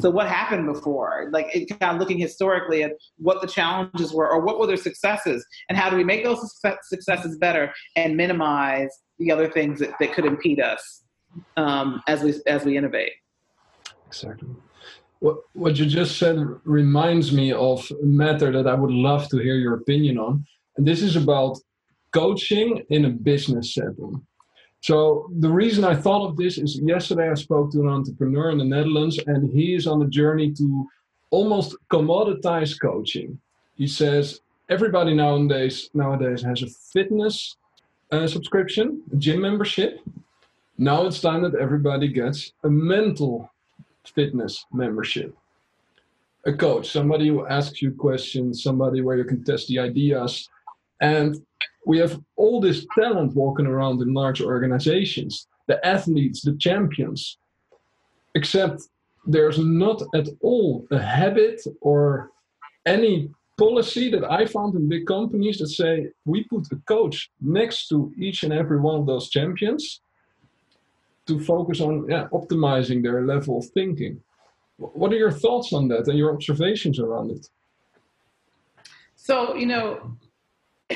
[0.00, 1.28] So what happened before?
[1.32, 4.78] Like it, kind of looking historically at what the challenges were or what were their
[4.78, 8.88] successes and how do we make those successes better and minimize
[9.18, 11.02] the other things that, that could impede us
[11.58, 13.12] um, as we as we innovate.
[14.06, 14.48] Exactly.
[15.20, 19.38] What, what you just said reminds me of a matter that I would love to
[19.38, 20.44] hear your opinion on.
[20.76, 21.58] And this is about
[22.12, 24.24] coaching in a business setting.
[24.80, 28.58] So the reason I thought of this is yesterday I spoke to an entrepreneur in
[28.58, 30.88] the Netherlands and he is on a journey to
[31.30, 33.38] almost commoditize coaching.
[33.76, 37.56] He says everybody nowadays nowadays has a fitness
[38.10, 40.00] uh, subscription, a gym membership.
[40.78, 43.50] Now it's time that everybody gets a mental
[44.04, 45.34] fitness membership.
[46.44, 50.48] A coach, somebody who asks you questions, somebody where you can test the ideas.
[51.02, 51.36] And
[51.84, 57.38] we have all this talent walking around in large organizations the athletes, the champions,
[58.34, 58.82] except
[59.24, 62.30] there's not at all a habit or
[62.84, 67.88] any policy that I found in big companies that say we put a coach next
[67.88, 70.00] to each and every one of those champions
[71.26, 74.20] to focus on yeah, optimizing their level of thinking.
[74.78, 77.46] What are your thoughts on that and your observations around it?
[79.14, 80.16] So, you know,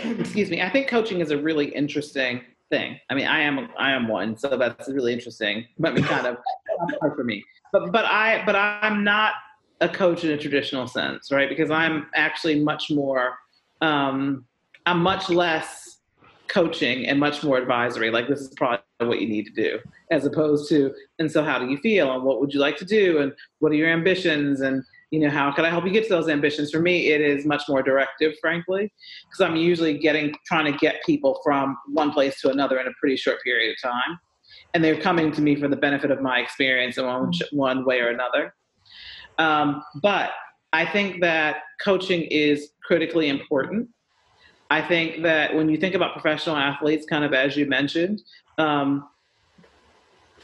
[0.18, 2.98] excuse me, I think coaching is a really interesting thing.
[3.10, 5.66] I mean, I am I am one, so that's really interesting.
[5.78, 6.36] But me kind of
[7.00, 7.44] hard for me.
[7.72, 9.34] But but I but I'm not
[9.80, 11.48] a coach in a traditional sense, right?
[11.48, 13.36] Because I'm actually much more
[13.80, 14.44] um,
[14.86, 15.98] I'm much less
[16.48, 18.10] coaching and much more advisory.
[18.10, 19.78] Like this is probably what you need to do,
[20.10, 22.84] as opposed to and so how do you feel and what would you like to
[22.84, 26.04] do and what are your ambitions and you know how can i help you get
[26.04, 26.70] to those ambitions?
[26.70, 28.92] For me it is much more directive frankly
[29.24, 32.92] because i'm usually getting trying to get people from one place to another in a
[33.00, 34.18] pretty short period of time.
[34.74, 38.00] And they're coming to me for the benefit of my experience in one, one way
[38.00, 38.54] or another.
[39.38, 40.30] Um, but
[40.72, 43.88] i think that coaching is critically important.
[44.70, 48.22] I think that when you think about professional athletes kind of as you mentioned
[48.58, 49.06] um,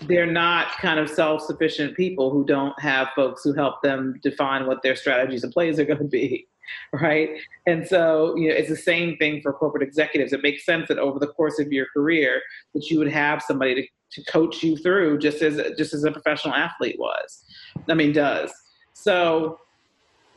[0.06, 4.82] they're not kind of self-sufficient people who don't have folks who help them define what
[4.82, 6.46] their strategies and plays are going to be
[6.92, 7.30] right
[7.66, 10.98] and so you know it's the same thing for corporate executives it makes sense that
[10.98, 12.40] over the course of your career
[12.74, 16.10] that you would have somebody to, to coach you through just as just as a
[16.10, 17.44] professional athlete was
[17.88, 18.52] i mean does
[18.92, 19.58] so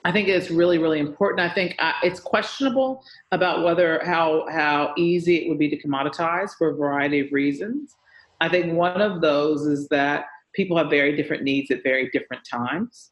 [0.05, 1.39] I think it's really, really important.
[1.39, 6.51] I think uh, it's questionable about whether how how easy it would be to commoditize
[6.55, 7.95] for a variety of reasons.
[8.41, 12.43] I think one of those is that people have very different needs at very different
[12.49, 13.11] times.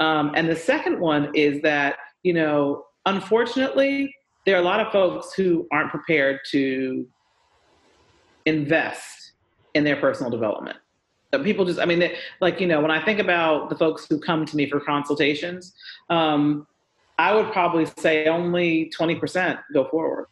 [0.00, 4.90] Um, and the second one is that, you know, unfortunately, there are a lot of
[4.92, 7.06] folks who aren't prepared to
[8.46, 9.32] invest
[9.74, 10.76] in their personal development.
[11.44, 14.18] People just, I mean, they, like, you know, when I think about the folks who
[14.18, 15.72] come to me for consultations,
[16.10, 16.66] um,
[17.18, 20.26] I would probably say only 20% go forward.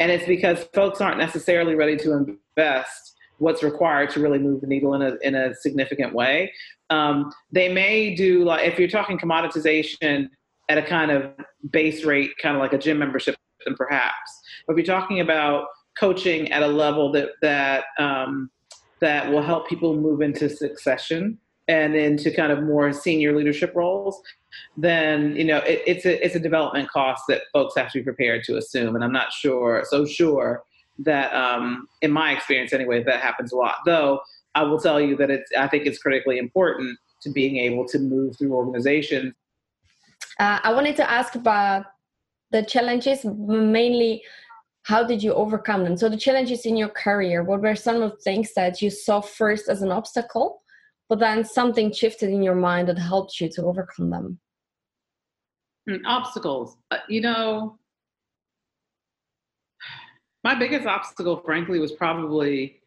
[0.00, 4.66] And it's because folks aren't necessarily ready to invest what's required to really move the
[4.66, 6.52] needle in a, in a significant way.
[6.90, 10.28] Um, they may do, like, if you're talking commoditization
[10.68, 11.32] at a kind of
[11.70, 14.40] base rate, kind of like a gym membership, then perhaps.
[14.66, 15.66] But if you're talking about
[15.98, 18.50] coaching at a level that, that, um,
[19.00, 24.20] that will help people move into succession and into kind of more senior leadership roles,
[24.76, 28.04] then you know it, it's a it's a development cost that folks have to be
[28.04, 28.94] prepared to assume.
[28.94, 30.62] And I'm not sure so sure
[30.98, 33.76] that um, in my experience anyway that happens a lot.
[33.84, 34.20] Though
[34.54, 37.98] I will tell you that it's I think it's critically important to being able to
[37.98, 39.34] move through organizations.
[40.38, 41.86] Uh, I wanted to ask about
[42.50, 44.22] the challenges mainly
[44.84, 48.10] how did you overcome them so the challenges in your career what were some of
[48.12, 50.62] the things that you saw first as an obstacle
[51.08, 54.38] but then something shifted in your mind that helped you to overcome them
[55.88, 56.76] Hmm, obstacles.
[56.90, 57.78] Uh, you know,
[60.42, 62.80] my biggest obstacle, frankly, was probably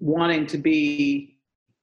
[0.00, 1.38] wanting to be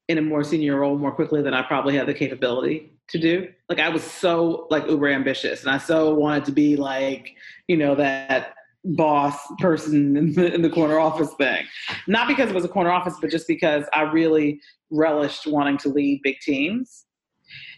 [0.07, 3.47] in a more senior role more quickly than I probably had the capability to do.
[3.69, 7.35] Like I was so like uber ambitious and I so wanted to be like,
[7.67, 11.65] you know, that boss person in the, in the corner office thing.
[12.07, 15.89] Not because it was a corner office, but just because I really relished wanting to
[15.89, 17.05] lead big teams.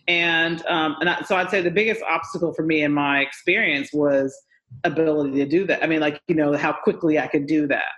[0.07, 3.91] And um, and I, so I'd say the biggest obstacle for me in my experience
[3.93, 4.36] was
[4.84, 5.84] ability to do that.
[5.84, 7.91] I mean, like you know how quickly I could do that.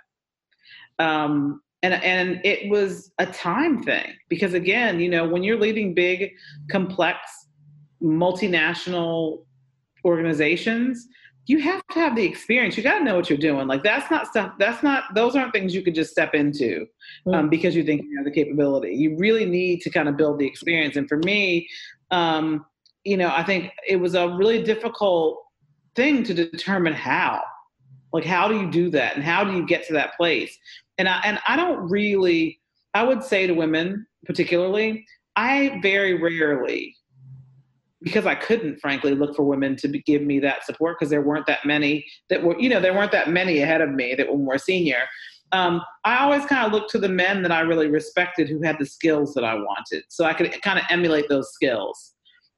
[0.98, 5.94] Um, and and it was a time thing because again, you know, when you're leading
[5.94, 6.32] big,
[6.70, 7.18] complex,
[8.02, 9.44] multinational
[10.04, 11.06] organizations,
[11.46, 12.76] you have to have the experience.
[12.76, 13.66] You got to know what you're doing.
[13.66, 14.52] Like that's not stuff.
[14.58, 15.14] That's not.
[15.14, 16.86] Those aren't things you could just step into
[17.32, 18.94] um, because you think you have the capability.
[18.94, 20.96] You really need to kind of build the experience.
[20.96, 21.68] And for me,
[22.10, 22.64] um,
[23.04, 25.38] you know, I think it was a really difficult
[25.94, 27.42] thing to determine how.
[28.12, 30.56] Like, how do you do that, and how do you get to that place?
[30.98, 32.60] And I and I don't really.
[32.94, 36.94] I would say to women, particularly, I very rarely
[38.04, 41.46] because I couldn't, frankly, look for women to give me that support because there weren't
[41.46, 44.38] that many that were, you know, there weren't that many ahead of me that were
[44.38, 45.02] more senior.
[45.52, 48.78] Um, I always kind of looked to the men that I really respected who had
[48.78, 52.12] the skills that I wanted, so I could kind of emulate those skills.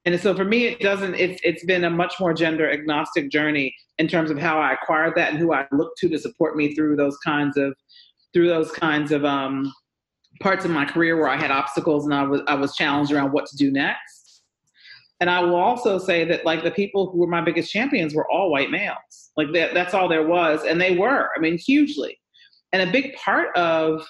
[0.05, 1.15] And so for me, it doesn't.
[1.15, 5.15] It's it's been a much more gender agnostic journey in terms of how I acquired
[5.17, 7.75] that and who I looked to to support me through those kinds of
[8.33, 9.73] through those kinds of um,
[10.41, 13.33] parts of my career where I had obstacles and I was I was challenged around
[13.33, 14.26] what to do next.
[15.21, 18.31] And I will also say that like the people who were my biggest champions were
[18.31, 19.31] all white males.
[19.37, 20.63] Like that, that's all there was.
[20.65, 22.19] And they were, I mean, hugely.
[22.73, 24.07] And a big part of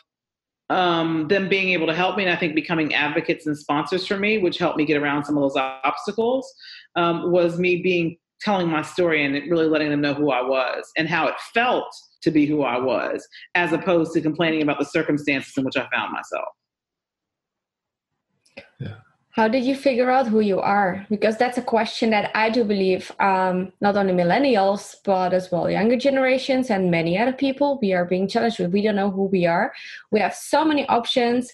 [0.68, 4.16] um, them being able to help me, and I think becoming advocates and sponsors for
[4.16, 6.52] me, which helped me get around some of those obstacles,
[6.96, 10.90] um, was me being telling my story and really letting them know who I was
[10.96, 11.88] and how it felt
[12.22, 15.86] to be who I was, as opposed to complaining about the circumstances in which I
[15.94, 16.48] found myself.
[18.80, 18.96] Yeah.
[19.36, 21.06] How did you figure out who you are?
[21.10, 25.68] Because that's a question that I do believe um, not only millennials, but as well
[25.68, 28.72] younger generations and many other people, we are being challenged with.
[28.72, 29.74] We don't know who we are.
[30.10, 31.52] We have so many options.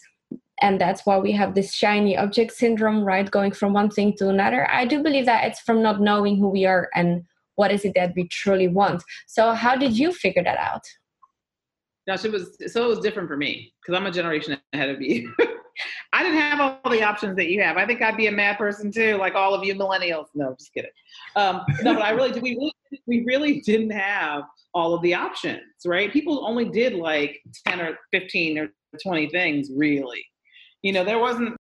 [0.60, 3.28] And that's why we have this shiny object syndrome, right?
[3.28, 4.70] Going from one thing to another.
[4.70, 7.24] I do believe that it's from not knowing who we are and
[7.56, 9.02] what is it that we truly want.
[9.26, 10.84] So, how did you figure that out?
[12.06, 15.00] Gosh, it was so it was different for me because I'm a generation ahead of
[15.00, 15.32] you.
[16.12, 17.76] I didn't have all the options that you have.
[17.76, 20.26] I think I'd be a mad person too, like all of you millennials.
[20.34, 20.90] No, just kidding.
[21.36, 22.38] Um, no, but I really.
[22.40, 22.74] We really,
[23.06, 24.42] we really didn't have
[24.74, 26.12] all of the options, right?
[26.12, 28.68] People only did like 10 or 15 or
[29.02, 30.24] 20 things, really.
[30.82, 31.56] You know, there wasn't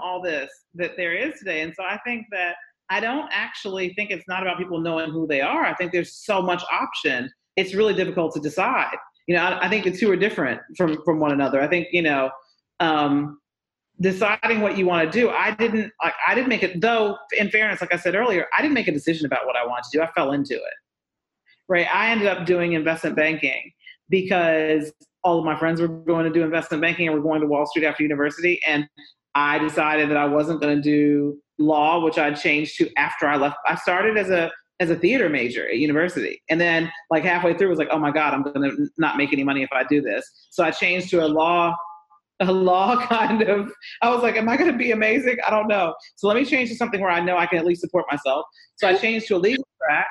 [0.00, 1.60] all this that there is today.
[1.62, 2.56] And so I think that
[2.90, 5.64] I don't actually think it's not about people knowing who they are.
[5.64, 7.30] I think there's so much option.
[7.56, 8.96] It's really difficult to decide.
[9.26, 11.60] You know, I, I think the two are different from from one another.
[11.60, 12.30] I think you know,
[12.80, 13.38] um,
[14.00, 17.48] deciding what you want to do i didn't like i didn't make it though in
[17.50, 19.98] fairness like i said earlier i didn't make a decision about what i wanted to
[19.98, 20.74] do i fell into it
[21.68, 23.70] right i ended up doing investment banking
[24.08, 24.92] because
[25.22, 27.66] all of my friends were going to do investment banking and were going to wall
[27.66, 28.88] street after university and
[29.34, 33.36] i decided that i wasn't going to do law which i changed to after i
[33.36, 34.50] left i started as a
[34.82, 36.42] as a theater major at university.
[36.50, 39.44] And then like halfway through was like oh my god i'm to not make any
[39.44, 40.28] money if i do this.
[40.50, 41.74] So i changed to a law
[42.40, 43.70] a law kind of
[44.02, 45.36] i was like am i to be amazing?
[45.46, 45.94] I don't know.
[46.16, 48.44] So let me change to something where i know i can at least support myself.
[48.76, 50.10] So i changed to a legal track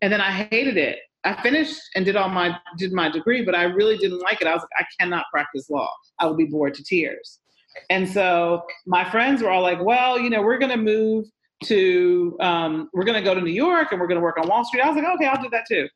[0.00, 1.00] and then i hated it.
[1.24, 4.46] I finished and did all my did my degree but i really didn't like it.
[4.46, 5.90] I was like i cannot practice law.
[6.20, 7.40] I will be bored to tears.
[7.88, 11.26] And so my friends were all like well you know we're to move
[11.62, 14.48] to um, we're going to go to new york and we're going to work on
[14.48, 15.88] wall street i was like okay i'll do that too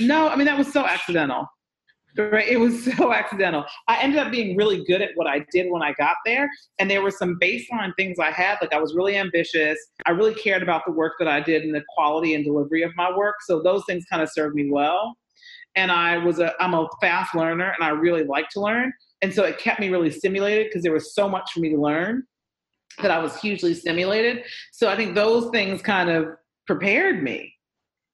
[0.00, 1.46] no i mean that was so accidental
[2.16, 2.46] Right?
[2.48, 3.64] It was so accidental.
[3.88, 6.48] I ended up being really good at what I did when I got there.
[6.78, 8.58] And there were some baseline things I had.
[8.60, 9.78] Like I was really ambitious.
[10.06, 12.92] I really cared about the work that I did and the quality and delivery of
[12.96, 13.36] my work.
[13.46, 15.16] So those things kind of served me well.
[15.76, 18.92] And I was a I'm a fast learner and I really like to learn.
[19.22, 21.80] And so it kept me really stimulated because there was so much for me to
[21.80, 22.22] learn
[23.02, 24.44] that I was hugely stimulated.
[24.72, 26.28] So I think those things kind of
[26.66, 27.54] prepared me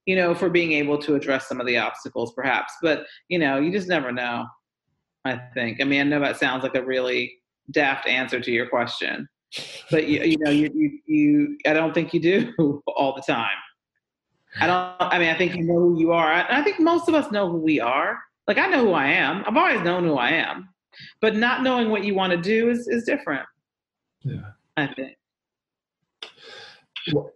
[0.07, 2.75] you know, for being able to address some of the obstacles, perhaps.
[2.83, 4.45] But you know, you just never know.
[5.25, 5.81] I think.
[5.81, 7.35] I mean, I know that sounds like a really
[7.71, 9.29] daft answer to your question,
[9.91, 13.57] but you, you know, you, you, you, I don't think you do all the time.
[14.61, 15.13] I don't.
[15.13, 16.33] I mean, I think you know who you are.
[16.33, 18.19] I, I think most of us know who we are.
[18.49, 19.45] Like I know who I am.
[19.47, 20.71] I've always known who I am,
[21.21, 23.47] but not knowing what you want to do is is different.
[24.23, 24.41] Yeah.
[24.77, 25.17] I think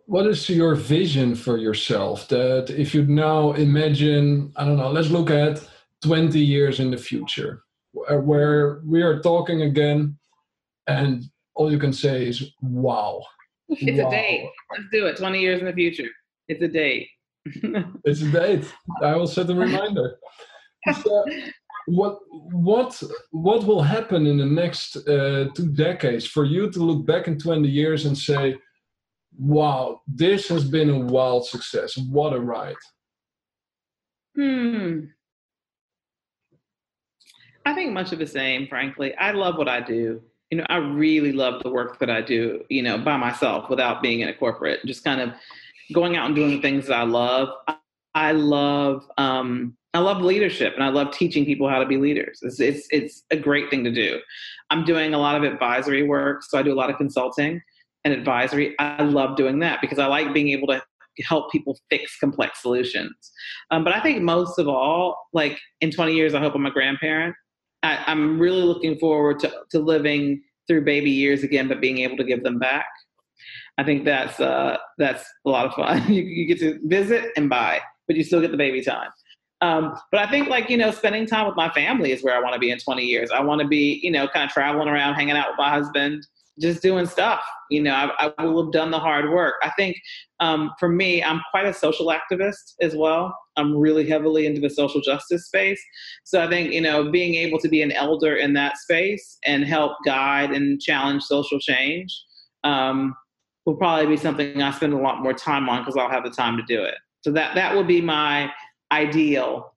[0.07, 5.11] what is your vision for yourself that if you now imagine i don't know let's
[5.11, 5.67] look at
[6.03, 7.63] 20 years in the future
[8.11, 10.17] uh, where we are talking again
[10.87, 11.25] and
[11.55, 13.23] all you can say is wow
[13.69, 14.09] it's wow.
[14.09, 16.11] a date let's do it 20 years in the future
[16.49, 17.09] it's a date
[18.05, 18.73] it's a date.
[19.03, 20.19] I will set a reminder.
[21.03, 21.25] So,
[21.87, 27.07] what what what will happen in the next uh, two decades for you to look
[27.07, 28.57] back in 20 years and say,
[29.39, 31.97] "Wow, this has been a wild success.
[31.97, 32.77] What a ride."
[34.35, 35.01] Hmm.
[37.67, 39.15] I think much of the same, frankly.
[39.17, 40.23] I love what I do.
[40.51, 44.03] You know, I really love the work that I do, you know, by myself without
[44.03, 45.33] being in a corporate, just kind of
[45.93, 47.49] going out and doing the things that I love.
[48.15, 52.41] I love um, I love leadership and I love teaching people how to be leaders.
[52.43, 54.21] It's, it's, it's a great thing to do.
[54.71, 57.63] I'm doing a lot of advisory work, so I do a lot of consulting
[58.05, 58.75] and advisory.
[58.81, 60.83] I love doing that because I like being able to
[61.23, 63.15] help people fix complex solutions.
[63.71, 66.73] Um, but I think most of all, like in 20 years, I hope I'm a
[66.73, 67.37] grandparent.
[67.85, 72.17] I, I'm really looking forward to, to living through baby years again, but being able
[72.17, 72.87] to give them back.
[73.79, 76.07] I think that's uh, that's a lot of fun.
[76.13, 79.11] you, you get to visit and buy, but you still get the baby time.
[79.61, 82.41] Um, but I think like, you know, spending time with my family is where I
[82.41, 83.31] want to be in 20 years.
[83.31, 86.27] I want to be, you know, kind of traveling around, hanging out with my husband,
[86.61, 87.43] just doing stuff.
[87.71, 89.55] You know, I, I will have done the hard work.
[89.63, 89.97] I think
[90.41, 93.35] um, for me, I'm quite a social activist as well.
[93.57, 95.83] I'm really heavily into the social justice space.
[96.25, 99.65] So I think, you know, being able to be an elder in that space and
[99.65, 102.15] help guide and challenge social change
[102.65, 103.15] um,
[103.65, 106.31] will probably be something I spend a lot more time on because I'll have the
[106.31, 106.97] time to do it.
[107.23, 108.51] So that that will be my
[108.95, 109.75] ideal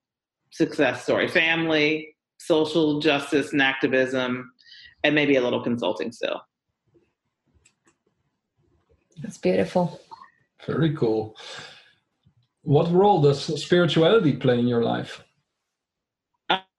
[0.51, 4.51] success story family, social justice and activism,
[5.03, 6.41] and maybe a little consulting still.
[9.22, 9.99] That's beautiful.
[10.65, 11.36] Very cool.
[12.61, 15.24] What role does spirituality play in your life?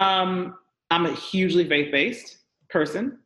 [0.00, 0.56] Um,
[0.90, 2.38] I'm a hugely faith based
[2.70, 3.18] person.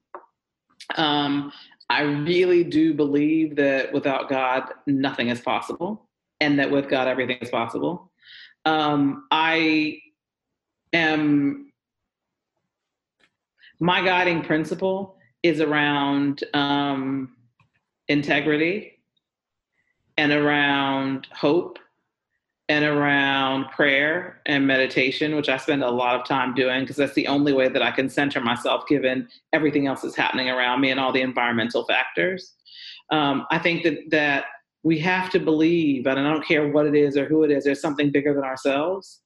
[0.96, 1.52] Um,
[1.90, 6.08] I really do believe that without God, nothing is possible,
[6.40, 8.11] and that with God, everything is possible.
[8.64, 9.98] Um, I
[10.92, 11.72] am,
[13.80, 17.36] my guiding principle is around um,
[18.08, 18.98] integrity
[20.16, 21.78] and around hope
[22.68, 27.14] and around prayer and meditation, which I spend a lot of time doing because that's
[27.14, 30.90] the only way that I can center myself given everything else that's happening around me
[30.90, 32.54] and all the environmental factors.
[33.10, 34.44] Um, I think that that
[34.82, 37.64] we have to believe, and I don't care what it is or who it is,
[37.64, 39.20] there's something bigger than ourselves.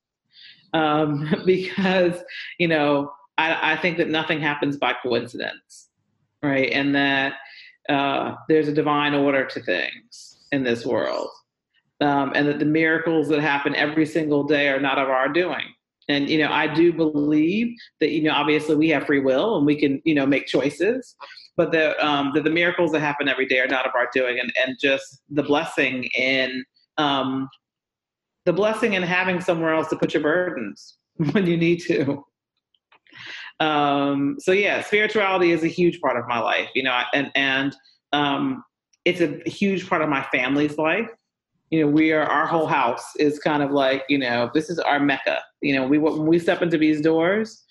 [0.72, 2.20] Um, because,
[2.58, 5.88] you know, I, I, think that nothing happens by coincidence,
[6.42, 6.70] right?
[6.72, 7.34] And that
[7.88, 11.28] uh, there's a divine order to things in this world.
[12.00, 15.64] Um, and that the miracles that happen every single day are not of our doing.
[16.08, 19.64] And, you know, I do believe that, you know, obviously we have free will and
[19.64, 21.16] we can, you know, make choices
[21.56, 24.38] but the, um, the, the miracles that happen every day are not of our doing,
[24.38, 26.64] and, and just the blessing in
[26.98, 27.48] um,
[28.44, 30.98] the blessing in having somewhere else to put your burdens
[31.32, 32.24] when you need to.
[33.60, 37.76] Um, so yeah, spirituality is a huge part of my life, you know, and and
[38.12, 38.62] um,
[39.04, 41.08] it's a huge part of my family's life.
[41.70, 44.78] You know, we are our whole house is kind of like you know this is
[44.78, 45.40] our mecca.
[45.62, 47.64] You know, we when we step into these doors,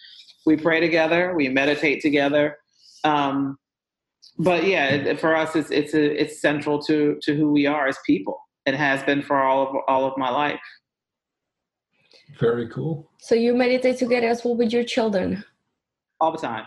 [0.46, 2.58] we pray together, we meditate together.
[3.04, 3.58] Um,
[4.38, 7.98] but yeah, for us, it's it's a, it's central to to who we are as
[8.06, 8.40] people.
[8.66, 10.60] It has been for all of all of my life.
[12.40, 13.10] Very cool.
[13.20, 15.44] So you meditate together as well with your children?
[16.20, 16.66] All the time.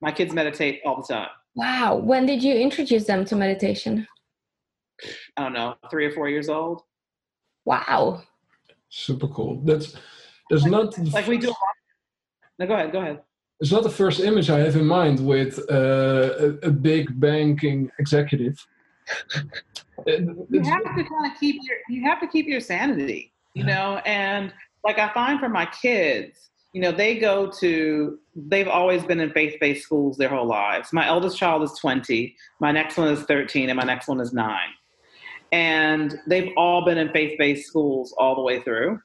[0.00, 1.28] My kids meditate all the time.
[1.54, 1.96] Wow.
[1.96, 4.06] When did you introduce them to meditation?
[5.36, 6.82] I don't know, three or four years old.
[7.64, 8.22] Wow.
[8.88, 9.60] Super cool.
[9.64, 9.96] That's
[10.48, 11.52] there's like, not like we do.
[12.58, 12.92] No, go ahead.
[12.92, 13.20] Go ahead
[13.60, 17.90] it's not the first image I have in mind with uh, a, a, big banking
[17.98, 18.66] executive.
[20.06, 24.00] you have to kind of keep your you have to keep your sanity, you know.
[24.04, 24.52] And
[24.84, 29.30] like I find for my kids, you know, they go to they've always been in
[29.30, 30.92] faith-based schools their whole lives.
[30.92, 34.32] My eldest child is 20, my next one is 13, and my next one is
[34.32, 34.70] nine.
[35.52, 39.00] And they've all been in faith-based schools all the way through.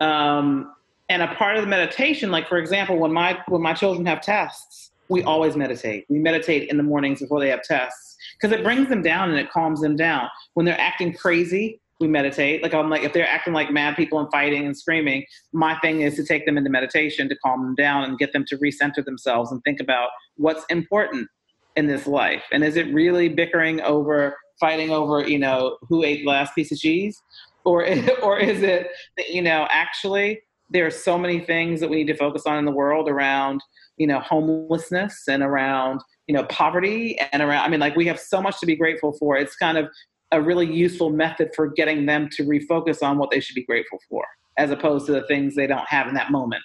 [0.00, 0.74] Um,
[1.08, 4.20] and a part of the meditation, like for example, when my when my children have
[4.20, 6.06] tests, we always meditate.
[6.08, 9.38] We meditate in the mornings before they have tests because it brings them down and
[9.38, 10.28] it calms them down.
[10.54, 12.62] When they're acting crazy, we meditate.
[12.62, 16.02] Like I'm like if they're acting like mad people and fighting and screaming, my thing
[16.02, 19.04] is to take them into meditation to calm them down and get them to recenter
[19.04, 21.28] themselves and think about what's important
[21.76, 22.42] in this life.
[22.52, 26.70] And is it really bickering over fighting over, you know, who ate the last piece
[26.70, 27.22] of cheese?
[27.64, 27.86] Or
[28.22, 28.88] or is it
[29.28, 30.40] you know, actually
[30.72, 33.60] there are so many things that we need to focus on in the world around
[33.96, 38.18] you know homelessness and around you know poverty and around i mean like we have
[38.18, 39.88] so much to be grateful for it's kind of
[40.32, 43.98] a really useful method for getting them to refocus on what they should be grateful
[44.08, 44.24] for,
[44.56, 46.62] as opposed to the things they don't have in that moment.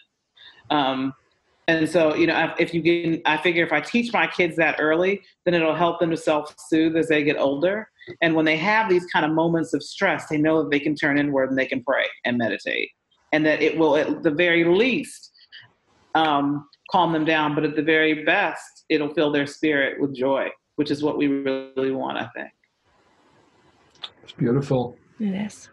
[0.71, 1.13] Um,
[1.67, 4.77] and so, you know, if you can, I figure if I teach my kids that
[4.79, 7.89] early, then it'll help them to self soothe as they get older.
[8.21, 10.95] And when they have these kind of moments of stress, they know that they can
[10.95, 12.89] turn inward and they can pray and meditate.
[13.33, 15.31] And that it will, at the very least,
[16.15, 17.55] um, calm them down.
[17.55, 21.27] But at the very best, it'll fill their spirit with joy, which is what we
[21.27, 22.51] really want, I think.
[24.23, 24.97] It's beautiful.
[25.19, 25.69] It is.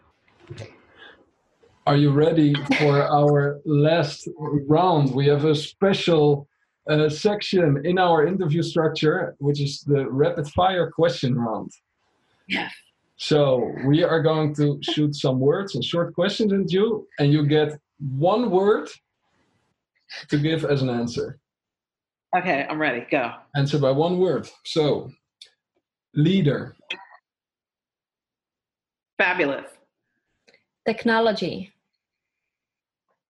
[1.87, 5.13] Are you ready for our last round?
[5.13, 6.47] We have a special
[6.89, 11.71] uh, section in our interview structure, which is the rapid fire question round.
[12.47, 12.73] Yes.
[13.17, 17.45] So we are going to shoot some words and short questions at you, and you
[17.47, 18.89] get one word
[20.29, 21.39] to give as an answer.
[22.35, 23.05] Okay, I'm ready.
[23.09, 23.31] Go.
[23.55, 24.49] Answer by one word.
[24.65, 25.09] So,
[26.13, 26.75] leader,
[29.17, 29.65] Fabulous.
[30.85, 31.71] Technology.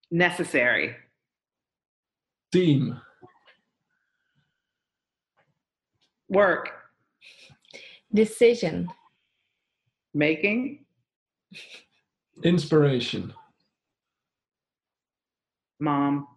[0.10, 0.96] Necessary.
[2.52, 3.00] team,
[6.28, 6.72] Work.
[8.14, 8.90] Decision.
[10.16, 10.80] Making.
[12.44, 13.34] inspiration,
[15.82, 16.28] Mom.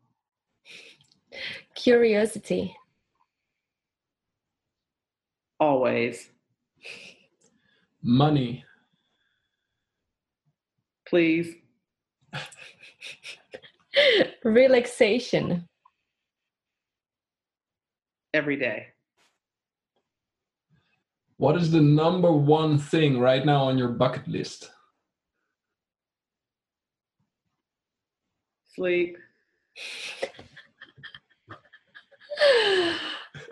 [1.76, 2.76] Curiosity.
[5.60, 6.28] Always.
[8.02, 8.64] money,
[11.08, 11.54] Please.
[14.44, 15.66] Relaxation.
[18.34, 18.88] Every day.
[21.38, 24.70] What is the number one thing right now on your bucket list?
[28.74, 29.16] Sleep.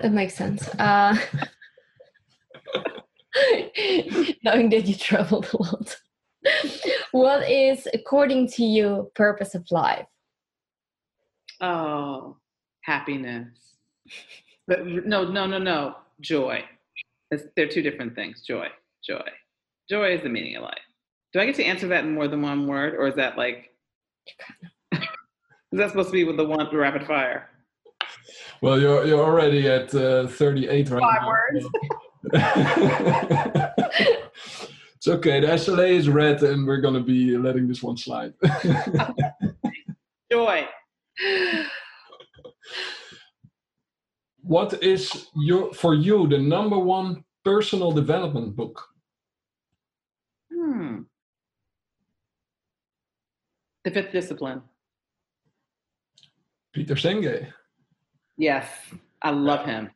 [0.01, 0.69] that makes sense.
[0.81, 1.17] Uh,
[4.43, 5.97] knowing that you traveled a lot.
[7.13, 10.07] what is, according to you, purpose of life?
[11.61, 12.37] Oh,
[12.81, 13.47] happiness.
[14.67, 15.95] But no, no, no, no.
[16.21, 16.65] Joy.
[17.31, 18.43] It's, they're two different things.
[18.47, 18.69] Joy.
[19.05, 19.27] Joy.
[19.89, 20.79] Joy is the meaning of life.
[21.33, 23.71] Do I get to answer that in more than one word, or is that like?
[24.93, 25.01] is
[25.73, 27.51] that supposed to be with the one rapid fire?
[28.63, 31.29] Well, you're you're already at uh, 38 right Five now.
[31.29, 31.67] words.
[34.95, 35.41] it's okay.
[35.41, 38.33] The SLA is red, and we're gonna be letting this one slide.
[40.33, 40.67] Joy.
[44.47, 48.81] What is your for you the number one personal development book?
[50.53, 51.03] Hmm.
[53.85, 54.63] The fifth discipline.
[56.73, 57.49] Peter Senge.
[58.37, 58.67] Yes,
[59.23, 59.91] I love him.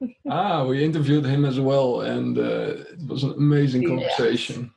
[0.30, 3.90] Ah, we interviewed him as well, and uh, it was an amazing Yes.
[4.16, 4.70] conversation.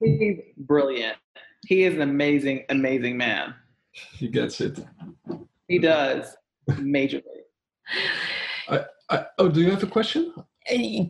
[0.00, 1.16] He's brilliant.
[1.68, 3.54] He is an amazing, amazing man.
[3.92, 4.80] He gets it.
[5.68, 6.36] He does
[6.70, 7.22] majorly.
[8.68, 10.32] I, oh, do you have a question?
[10.36, 10.42] Uh,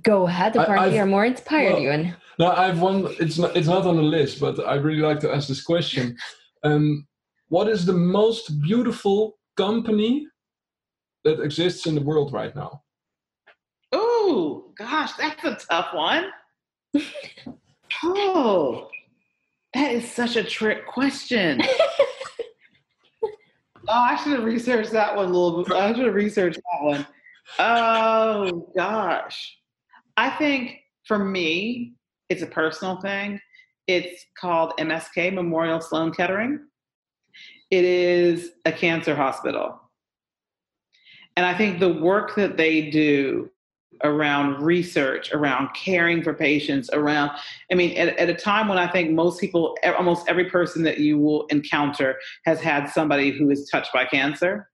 [0.02, 0.56] Go ahead.
[0.56, 2.16] I- Apparently, I've- you're more inspired, well- Ewan.
[2.38, 3.06] No, I've one.
[3.20, 3.56] It's not.
[3.56, 6.16] It's not on the list, but I really like to ask this question.
[6.64, 7.06] Um,
[7.48, 10.26] what is the most beautiful company
[11.24, 12.82] that exists in the world right now?
[13.92, 16.30] Oh gosh, that's a tough one.
[18.02, 18.88] Oh,
[19.74, 21.60] that is such a trick question.
[23.22, 23.28] oh,
[23.88, 25.72] I should have researched that one a little bit.
[25.76, 27.06] I should have researched that one.
[27.58, 29.56] Oh gosh,
[30.16, 31.94] I think for me,
[32.28, 33.40] it's a personal thing.
[33.86, 36.60] It's called MSK Memorial Sloan Kettering.
[37.70, 39.80] It is a cancer hospital.
[41.36, 43.50] And I think the work that they do
[44.02, 47.30] around research, around caring for patients, around,
[47.70, 50.98] I mean, at, at a time when I think most people, almost every person that
[50.98, 54.68] you will encounter has had somebody who is touched by cancer,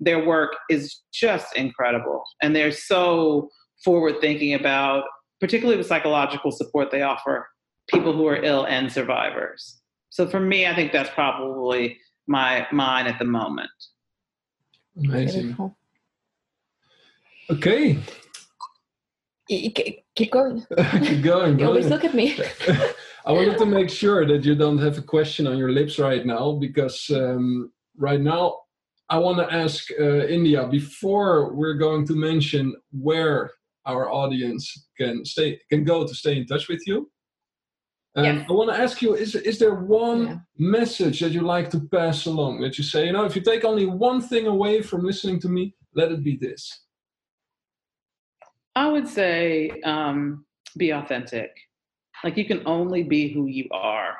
[0.00, 2.22] their work is just incredible.
[2.42, 3.48] And they're so
[3.84, 5.04] forward thinking about,
[5.40, 7.46] particularly the psychological support they offer
[7.88, 9.80] people who are ill and survivors.
[10.10, 13.70] So for me, I think that's probably my mine at the moment.
[14.96, 15.42] Amazing.
[15.42, 15.76] Beautiful.
[17.50, 17.98] Okay,
[19.50, 20.64] Keep going.
[21.02, 21.58] keep going.
[21.58, 22.38] You always look at me.
[23.26, 26.24] I wanted to make sure that you don't have a question on your lips right
[26.24, 28.58] now because um, right now
[29.10, 33.50] I want to ask uh, India before we're going to mention where
[33.84, 37.10] our audience can stay can go to stay in touch with you.
[38.16, 38.46] Um, Yes.
[38.48, 40.38] I want to ask you: Is is there one Yeah.
[40.58, 42.60] message that you like to pass along?
[42.60, 45.48] That you say, you know, if you take only one thing away from listening to
[45.48, 46.62] me, let it be this.
[48.76, 50.44] I would say um,
[50.76, 51.50] be authentic.
[52.22, 54.16] Like you can only be who you are.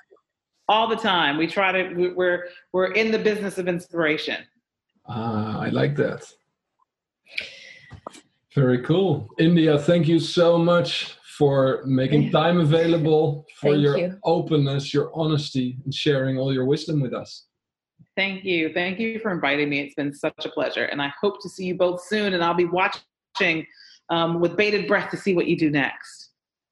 [0.67, 1.37] All the time.
[1.37, 2.13] We try to.
[2.15, 4.43] We're we're in the business of inspiration.
[5.07, 6.31] Ah, I like that.
[8.53, 9.27] Very cool.
[9.39, 14.19] India, thank you so much for making time available, for your you.
[14.23, 17.45] openness, your honesty, and sharing all your wisdom with us.
[18.19, 18.73] Thank you.
[18.73, 19.79] Thank you for inviting me.
[19.79, 20.83] It's been such a pleasure.
[20.91, 22.33] And I hope to see you both soon.
[22.33, 23.65] And I'll be watching
[24.09, 26.31] um, with bated breath to see what you do next.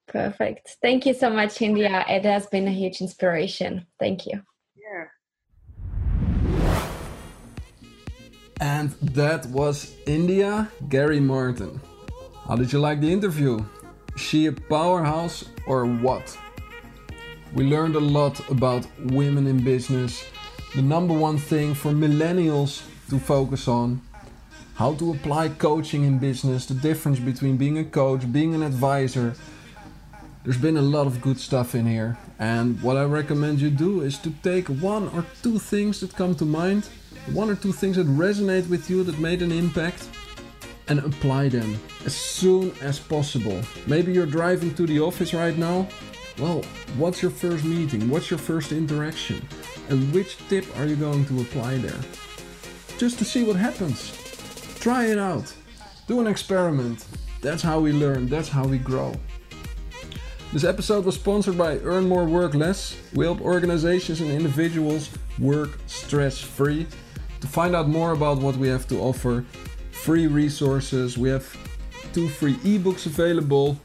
[0.10, 0.76] Perfect.
[0.82, 2.04] Thank you so much, India.
[2.10, 3.88] It has been a huge inspiration.
[3.98, 4.42] Thank you.
[4.76, 5.06] Yeah.
[8.60, 11.80] And that was India Gary Martin.
[12.46, 13.64] How did you like the interview?
[14.16, 16.38] Is she a powerhouse or what?
[17.54, 20.26] We learned a lot about women in business,
[20.76, 24.02] the number one thing for millennials to focus on,
[24.76, 29.34] how to apply coaching in business, the difference between being a coach, being an advisor.
[30.44, 34.02] There's been a lot of good stuff in here, and what I recommend you do
[34.02, 36.90] is to take one or two things that come to mind,
[37.34, 40.08] one or two things that resonate with you that made an impact,
[40.90, 43.62] and apply them as soon as possible.
[43.88, 45.88] Maybe you're driving to the office right now.
[46.40, 46.62] Well,
[46.98, 48.10] what's your first meeting?
[48.10, 49.42] What's your first interaction?
[49.90, 52.00] And which tip are you going to apply there?
[53.00, 54.12] Just to see what happens.
[54.80, 55.52] Try it out.
[56.08, 57.06] Do an experiment.
[57.42, 59.16] That's how we learn, that's how we grow.
[60.54, 62.96] This episode was sponsored by Earn More Work Less.
[63.14, 65.10] We help organizations and individuals
[65.40, 66.86] work stress free.
[67.42, 69.44] To find out more about what we have to offer,
[69.92, 71.46] free resources, we have
[72.14, 73.80] two free ebooks available,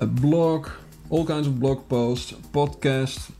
[0.00, 0.68] a blog,
[1.10, 3.30] all kinds of blog posts, podcast,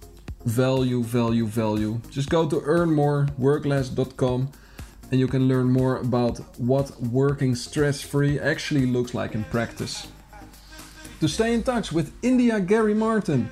[0.45, 2.01] value, value, value.
[2.11, 4.51] Just go to earnmoreworkless.com
[5.11, 10.09] and you can learn more about what working stress free actually looks like in practice.
[11.21, 13.51] To stay in touch with India Gary Martin,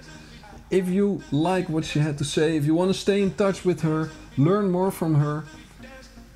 [0.70, 3.64] if you like what she had to say, if you want to stay in touch
[3.64, 5.44] with her, learn more from her,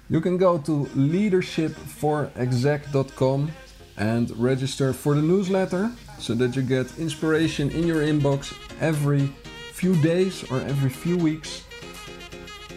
[0.09, 3.53] you can go to leadershipforexec.com
[3.97, 5.91] and register for the newsletter
[6.21, 9.33] so that you get inspiration in your inbox every
[9.73, 11.65] few days or every few weeks.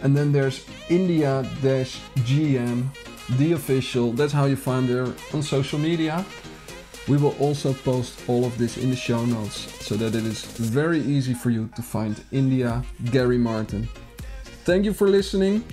[0.01, 2.85] And then there's India GM,
[3.37, 4.11] the official.
[4.13, 6.25] That's how you find her on social media.
[7.07, 10.43] We will also post all of this in the show notes so that it is
[10.43, 12.81] very easy for you to find India
[13.11, 13.89] Gary Martin.
[14.63, 15.65] Thank you for listening.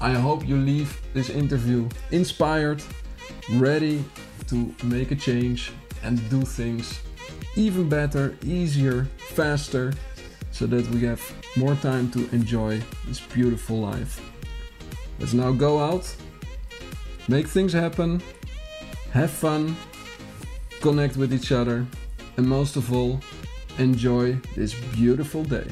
[0.00, 2.82] I hope you leave this interview inspired,
[3.52, 4.04] ready
[4.48, 5.70] to make a change
[6.04, 7.00] and do things
[7.56, 9.92] even better, easier, faster,
[10.50, 11.20] so that we have
[11.56, 14.20] more time to enjoy this beautiful life.
[15.18, 16.14] Let's now go out,
[17.28, 18.22] make things happen,
[19.12, 19.76] have fun,
[20.80, 21.86] connect with each other,
[22.36, 23.20] and most of all,
[23.78, 25.66] enjoy this beautiful day.